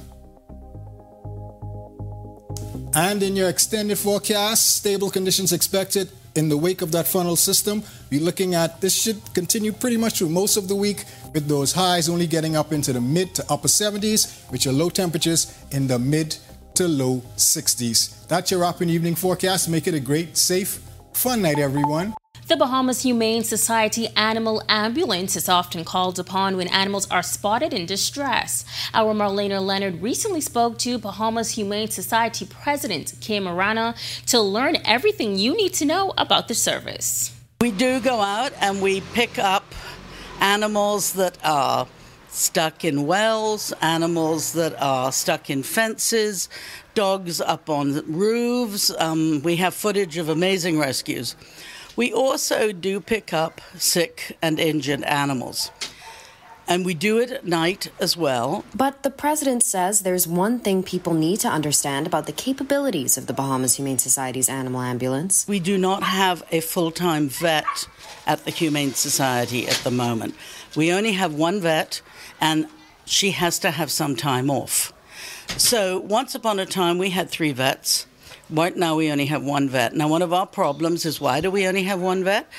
And 2.93 3.23
in 3.23 3.37
your 3.37 3.47
extended 3.47 3.99
forecast, 3.99 4.75
stable 4.75 5.09
conditions 5.09 5.53
expected 5.53 6.09
in 6.35 6.49
the 6.49 6.57
wake 6.57 6.81
of 6.81 6.91
that 6.91 7.07
frontal 7.07 7.35
system. 7.35 7.83
We're 8.09 8.21
looking 8.21 8.55
at 8.55 8.79
this 8.79 8.95
should 8.95 9.21
continue 9.33 9.73
pretty 9.73 9.97
much 9.97 10.19
through 10.19 10.29
most 10.29 10.55
of 10.55 10.67
the 10.67 10.75
week, 10.75 11.03
with 11.33 11.47
those 11.47 11.73
highs 11.73 12.07
only 12.07 12.25
getting 12.25 12.55
up 12.55 12.71
into 12.71 12.93
the 12.93 13.01
mid 13.01 13.35
to 13.35 13.45
upper 13.51 13.67
70s, 13.67 14.49
which 14.49 14.65
are 14.65 14.71
low 14.71 14.89
temperatures 14.89 15.53
in 15.71 15.87
the 15.87 15.99
mid 15.99 16.37
to 16.75 16.87
low 16.87 17.21
60s. 17.35 18.27
That's 18.27 18.51
your 18.51 18.63
up 18.63 18.79
and 18.79 18.89
evening 18.89 19.15
forecast. 19.15 19.67
Make 19.67 19.87
it 19.87 19.93
a 19.93 19.99
great, 19.99 20.37
safe, 20.37 20.79
fun 21.13 21.41
night, 21.41 21.59
everyone. 21.59 22.13
The 22.47 22.55
Bahamas 22.55 23.01
Humane 23.01 23.43
Society 23.43 24.07
Animal 24.15 24.63
Ambulance 24.69 25.35
is 25.35 25.49
often 25.49 25.83
called 25.83 26.17
upon 26.17 26.55
when 26.55 26.69
animals 26.69 27.05
are 27.11 27.21
spotted 27.21 27.73
in 27.73 27.85
distress. 27.85 28.63
Our 28.93 29.13
Marlena 29.13 29.59
Leonard 29.59 30.01
recently 30.01 30.39
spoke 30.39 30.77
to 30.79 30.97
Bahamas 30.97 31.51
Humane 31.51 31.89
Society 31.89 32.45
President 32.45 33.15
Kim 33.19 33.43
Aranha 33.43 33.97
to 34.27 34.39
learn 34.39 34.77
everything 34.85 35.37
you 35.37 35.57
need 35.57 35.73
to 35.73 35.83
know 35.83 36.13
about 36.17 36.47
the 36.47 36.55
service. 36.55 37.36
We 37.59 37.71
do 37.71 37.99
go 37.99 38.21
out 38.21 38.53
and 38.61 38.83
we 38.83 39.01
pick 39.01 39.39
up 39.39 39.73
animals 40.39 41.13
that 41.13 41.39
are 41.43 41.87
stuck 42.29 42.85
in 42.85 43.07
wells, 43.07 43.73
animals 43.81 44.53
that 44.53 44.79
are 44.79 45.11
stuck 45.11 45.49
in 45.49 45.63
fences, 45.63 46.49
dogs 46.93 47.41
up 47.41 47.67
on 47.67 48.03
roofs. 48.05 48.91
Um, 48.99 49.41
we 49.41 49.55
have 49.55 49.73
footage 49.73 50.17
of 50.17 50.29
amazing 50.29 50.77
rescues. 50.77 51.35
We 51.95 52.13
also 52.13 52.71
do 52.71 52.99
pick 52.99 53.33
up 53.33 53.59
sick 53.75 54.37
and 54.39 54.59
injured 54.59 55.01
animals. 55.01 55.71
And 56.67 56.85
we 56.85 56.93
do 56.93 57.17
it 57.17 57.31
at 57.31 57.45
night 57.45 57.89
as 57.99 58.17
well. 58.17 58.65
But 58.75 59.03
the 59.03 59.09
president 59.09 59.63
says 59.63 60.01
there's 60.01 60.27
one 60.27 60.59
thing 60.59 60.83
people 60.83 61.13
need 61.13 61.39
to 61.39 61.47
understand 61.47 62.05
about 62.05 62.25
the 62.25 62.33
capabilities 62.33 63.17
of 63.17 63.27
the 63.27 63.33
Bahamas 63.33 63.75
Humane 63.75 63.99
Society's 63.99 64.49
animal 64.49 64.81
ambulance. 64.81 65.47
We 65.47 65.61
do 65.61 65.77
not 65.77 66.03
have 66.03 66.43
a 66.51 66.59
full 66.59 66.91
time 66.91 67.29
vet 67.29 67.87
at 68.25 68.43
the 68.43 68.51
Humane 68.51 68.93
Society 68.93 69.67
at 69.67 69.77
the 69.83 69.91
moment. 69.91 70.35
We 70.75 70.91
only 70.91 71.13
have 71.13 71.33
one 71.33 71.61
vet, 71.61 72.01
and 72.41 72.67
she 73.05 73.31
has 73.31 73.59
to 73.59 73.71
have 73.71 73.89
some 73.89 74.15
time 74.15 74.49
off. 74.49 74.93
So, 75.55 75.99
once 75.99 76.35
upon 76.35 76.59
a 76.59 76.65
time, 76.65 76.97
we 76.97 77.11
had 77.11 77.29
three 77.29 77.53
vets. 77.53 78.05
Right 78.49 78.75
now, 78.75 78.95
we 78.97 79.11
only 79.11 79.25
have 79.27 79.43
one 79.43 79.69
vet. 79.69 79.93
Now, 79.95 80.09
one 80.09 80.21
of 80.21 80.33
our 80.33 80.45
problems 80.45 81.05
is 81.05 81.21
why 81.21 81.39
do 81.39 81.49
we 81.49 81.65
only 81.65 81.83
have 81.83 82.01
one 82.01 82.23
vet? 82.25 82.49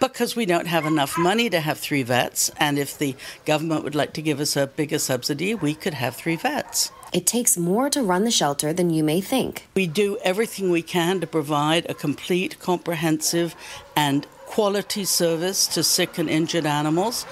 Because 0.00 0.36
we 0.36 0.44
don't 0.44 0.66
have 0.66 0.86
enough 0.86 1.16
money 1.16 1.48
to 1.50 1.60
have 1.60 1.78
three 1.78 2.02
vets, 2.02 2.50
and 2.58 2.78
if 2.78 2.98
the 2.98 3.14
government 3.44 3.84
would 3.84 3.94
like 3.94 4.12
to 4.14 4.22
give 4.22 4.40
us 4.40 4.56
a 4.56 4.66
bigger 4.66 4.98
subsidy, 4.98 5.54
we 5.54 5.74
could 5.74 5.94
have 5.94 6.16
three 6.16 6.36
vets. 6.36 6.90
It 7.12 7.26
takes 7.26 7.56
more 7.56 7.88
to 7.90 8.02
run 8.02 8.24
the 8.24 8.30
shelter 8.30 8.72
than 8.72 8.90
you 8.90 9.04
may 9.04 9.20
think. 9.20 9.68
We 9.74 9.86
do 9.86 10.18
everything 10.24 10.70
we 10.70 10.82
can 10.82 11.20
to 11.20 11.26
provide 11.26 11.88
a 11.88 11.94
complete, 11.94 12.58
comprehensive, 12.58 13.54
and 13.94 14.26
quality 14.46 15.04
service 15.04 15.66
to 15.68 15.82
sick 15.82 16.18
and 16.18 16.28
injured 16.28 16.66
animals, 16.66 17.24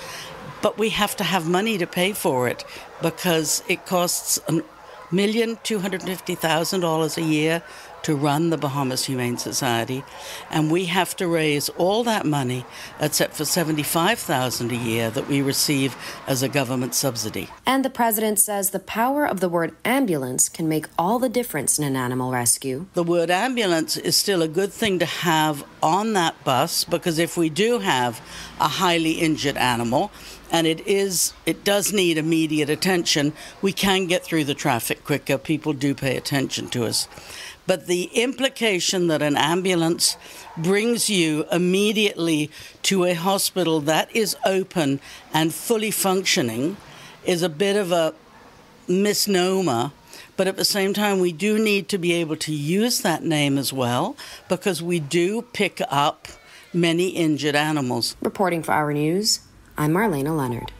but 0.62 0.79
we 0.79 0.90
have 0.90 1.16
to 1.16 1.25
have 1.25 1.48
money 1.48 1.79
to 1.79 1.87
pay 1.87 2.12
for 2.12 2.48
it 2.48 2.64
because 3.03 3.62
it 3.68 3.85
costs 3.87 4.38
a 4.48 4.62
million 5.11 5.59
two 5.62 5.81
hundred 5.81 6.03
fifty 6.03 6.35
thousand 6.35 6.81
dollars 6.81 7.18
a 7.18 7.22
year 7.22 7.62
to 8.03 8.17
run 8.17 8.51
the 8.51 8.59
Bahamas 8.59 9.05
Humane 9.07 9.38
Society, 9.38 10.05
and 10.51 10.71
we 10.71 10.87
have 10.87 11.15
to 11.17 11.27
raise 11.27 11.69
all 11.71 12.05
that 12.05 12.27
money 12.27 12.65
except 13.01 13.35
for 13.35 13.45
seventy-five 13.45 14.19
thousand 14.19 14.73
a 14.73 14.77
year 14.77 15.11
that 15.11 15.29
we 15.29 15.43
receive 15.43 15.97
as 16.27 16.43
a 16.43 16.49
government 16.49 16.95
subsidy. 16.95 17.49
And 17.67 17.85
the 17.85 17.91
president 17.91 18.38
says 18.38 18.71
the 18.71 18.79
power 18.79 19.27
of 19.27 19.41
the 19.41 19.49
word 19.49 19.75
ambulance 19.85 20.49
can 20.49 20.69
make 20.69 20.87
all 20.99 21.19
the 21.19 21.29
difference 21.29 21.79
in 21.79 21.85
an 21.85 21.97
animal 21.97 22.31
rescue. 22.31 22.87
The 22.95 23.03
word 23.03 23.31
ambulance 23.31 23.97
is 23.97 24.17
still 24.17 24.43
a 24.43 24.49
good 24.49 24.73
thing 24.73 24.99
to 24.99 25.07
have 25.07 25.65
on 25.83 26.12
that 26.15 26.43
bus 26.45 26.85
because 26.85 27.19
if 27.19 27.37
we 27.37 27.49
do 27.51 27.81
have 27.81 28.21
a 28.61 28.69
highly 28.69 29.12
injured 29.12 29.57
animal, 29.57 30.11
and 30.53 30.67
it 30.67 30.87
is 30.87 31.33
it 31.47 31.65
does 31.65 31.93
need 31.93 32.19
immediate 32.19 32.69
attention 32.69 33.33
we 33.62 33.73
can 33.73 34.07
get 34.07 34.23
through 34.23 34.45
the 34.45 34.55
traffic 34.55 35.03
quicker 35.03 35.38
people 35.38 35.73
do 35.73 35.95
pay 35.95 36.17
attention 36.17 36.69
to 36.69 36.85
us 36.85 37.09
But 37.66 37.87
the 37.87 38.05
implication 38.14 39.07
that 39.07 39.22
an 39.22 39.37
ambulance 39.37 40.16
brings 40.57 41.09
you 41.09 41.44
immediately 41.53 42.51
to 42.83 43.05
a 43.05 43.14
hospital 43.14 43.81
that 43.81 44.14
is 44.14 44.37
open 44.44 45.01
and 45.33 45.55
fully 45.55 45.90
functioning 45.90 46.77
is 47.25 47.42
a 47.42 47.48
bit 47.48 47.77
of 47.77 47.92
a 47.92 48.14
misnomer. 48.88 49.92
But 50.37 50.48
at 50.48 50.57
the 50.57 50.64
same 50.64 50.92
time, 50.92 51.20
we 51.20 51.33
do 51.33 51.59
need 51.59 51.88
to 51.90 51.98
be 51.98 52.12
able 52.14 52.37
to 52.37 52.53
use 52.53 53.01
that 53.03 53.22
name 53.22 53.59
as 53.59 53.72
well 53.72 54.16
because 54.48 54.83
we 54.83 54.98
do 54.98 55.42
pick 55.42 55.81
up 55.88 56.27
many 56.72 57.11
injured 57.11 57.55
animals. 57.55 58.16
Reporting 58.20 58.62
for 58.62 58.72
Our 58.72 58.92
News, 58.92 59.40
I'm 59.77 59.92
Marlena 59.92 60.37
Leonard. 60.37 60.72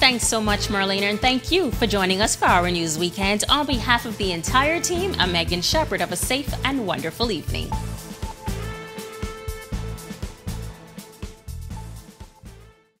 Thanks 0.00 0.26
so 0.26 0.40
much, 0.40 0.68
Marlena, 0.68 1.10
and 1.10 1.20
thank 1.20 1.52
you 1.52 1.70
for 1.72 1.86
joining 1.86 2.22
us 2.22 2.34
for 2.34 2.46
our 2.46 2.70
news 2.70 2.98
weekend. 2.98 3.44
On 3.50 3.66
behalf 3.66 4.06
of 4.06 4.16
the 4.16 4.32
entire 4.32 4.80
team, 4.80 5.14
I'm 5.18 5.30
Megan 5.30 5.60
Shepherd. 5.60 6.00
Have 6.00 6.10
a 6.10 6.16
safe 6.16 6.50
and 6.64 6.86
wonderful 6.86 7.30
evening. 7.30 7.70